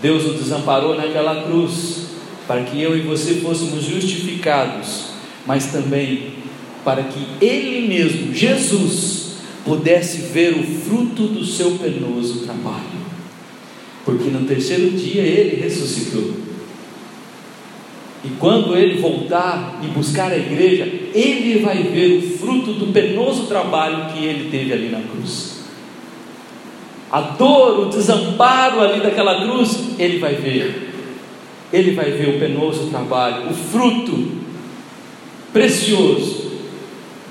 Deus 0.05 0.27
o 0.27 0.35
desamparou 0.35 0.95
naquela 0.95 1.45
cruz, 1.45 2.09
para 2.47 2.62
que 2.62 2.79
eu 2.79 2.95
e 2.95 3.01
você 3.01 3.37
fôssemos 3.37 3.85
justificados, 3.85 5.07
mas 5.47 5.73
também 5.73 6.35
para 6.85 7.05
que 7.05 7.27
Ele 7.43 7.88
mesmo, 7.88 8.35
Jesus, 8.35 9.37
pudesse 9.64 10.19
ver 10.31 10.59
o 10.59 10.62
fruto 10.62 11.27
do 11.29 11.43
seu 11.43 11.79
penoso 11.79 12.40
trabalho. 12.40 12.85
Porque 14.05 14.29
no 14.29 14.47
terceiro 14.47 14.90
dia 14.90 15.23
ele 15.23 15.62
ressuscitou. 15.62 16.35
E 18.23 18.29
quando 18.38 18.77
ele 18.77 19.01
voltar 19.01 19.81
e 19.83 19.87
buscar 19.87 20.31
a 20.31 20.37
igreja, 20.37 20.85
ele 21.14 21.61
vai 21.61 21.83
ver 21.83 22.19
o 22.19 22.37
fruto 22.37 22.75
do 22.75 22.93
penoso 22.93 23.47
trabalho 23.47 24.12
que 24.12 24.23
ele 24.23 24.51
teve 24.51 24.71
ali 24.71 24.90
na 24.90 25.01
cruz. 25.01 25.54
A 27.14 27.20
dor, 27.20 27.79
o 27.79 27.90
desamparo 27.90 28.81
ali 28.81 29.00
daquela 29.00 29.40
cruz, 29.40 29.90
ele 30.00 30.18
vai 30.18 30.35
ver. 30.35 30.92
Ele 31.72 31.92
vai 31.92 32.11
ver 32.11 32.35
o 32.35 32.40
penoso 32.40 32.88
trabalho, 32.88 33.50
o 33.50 33.55
fruto 33.55 34.33
precioso 35.53 36.50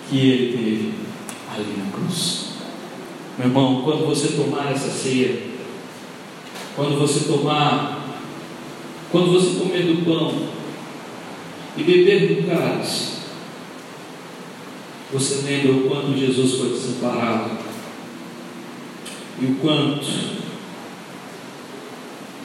que 0.09 0.17
ele 0.17 0.53
teve 0.53 0.93
ali 1.53 1.83
na 1.83 1.91
cruz. 1.91 2.53
Meu 3.37 3.49
irmão, 3.49 3.81
quando 3.83 4.05
você 4.05 4.29
tomar 4.29 4.71
essa 4.71 4.89
ceia, 4.89 5.37
quando 6.77 6.97
você 6.97 7.25
tomar, 7.25 8.07
quando 9.11 9.33
você 9.33 9.59
comer 9.59 9.83
do 9.83 10.05
pão 10.05 10.33
e 11.75 11.83
beber 11.83 12.35
do 12.35 12.47
cálice, 12.47 13.17
você 15.11 15.41
lembra 15.45 15.73
o 15.73 15.89
quanto 15.89 16.17
Jesus 16.17 16.53
foi 16.53 16.69
desamparado 16.69 17.62
e 19.41 19.45
o 19.45 19.55
quanto 19.55 20.05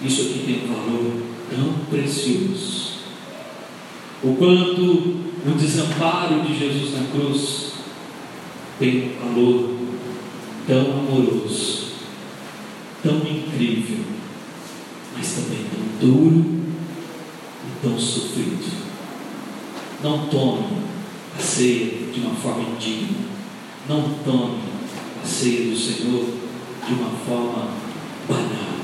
isso 0.03 0.23
aqui 0.23 0.43
tem 0.47 0.65
um 0.65 0.75
valor 0.75 1.23
tão 1.51 1.75
precioso. 1.91 2.99
O 4.23 4.35
quanto 4.35 4.83
o 4.83 5.55
desamparo 5.57 6.41
de 6.43 6.59
Jesus 6.59 6.93
na 6.93 7.07
cruz 7.09 7.73
tem 8.79 9.13
um 9.13 9.35
valor 9.35 9.75
tão 10.67 10.99
amoroso, 10.99 11.93
tão 13.03 13.19
incrível, 13.19 14.05
mas 15.17 15.33
também 15.33 15.65
tão 15.71 16.09
duro 16.09 16.45
e 17.65 17.83
tão 17.83 17.99
sofrido. 17.99 18.89
Não 20.03 20.29
tome 20.29 20.67
a 21.37 21.43
ceia 21.43 22.11
de 22.13 22.21
uma 22.21 22.35
forma 22.35 22.71
indigna. 22.71 23.27
Não 23.89 24.03
tome 24.25 24.59
a 25.23 25.27
ceia 25.27 25.71
do 25.71 25.77
Senhor 25.77 26.25
de 26.87 26.95
uma 26.95 27.11
forma 27.27 27.69
banal. 28.29 28.79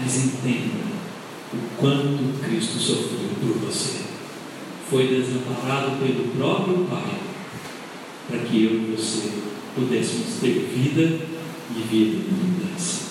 Mas 0.00 0.24
entenda 0.24 0.88
o 1.52 1.76
quanto 1.78 2.40
Cristo 2.42 2.78
sofreu 2.78 3.28
por 3.40 3.66
você. 3.66 4.08
Desamparado 5.58 5.98
pelo 5.98 6.28
próprio 6.36 6.86
Pai 6.88 7.18
para 8.28 8.38
que 8.40 8.64
eu 8.64 8.74
e 8.74 8.96
você 8.96 9.30
pudéssemos 9.74 10.34
ter 10.40 10.52
vida 10.52 11.18
e 11.70 11.80
vida 11.80 12.16
em 12.16 12.30
abundância. 12.30 13.07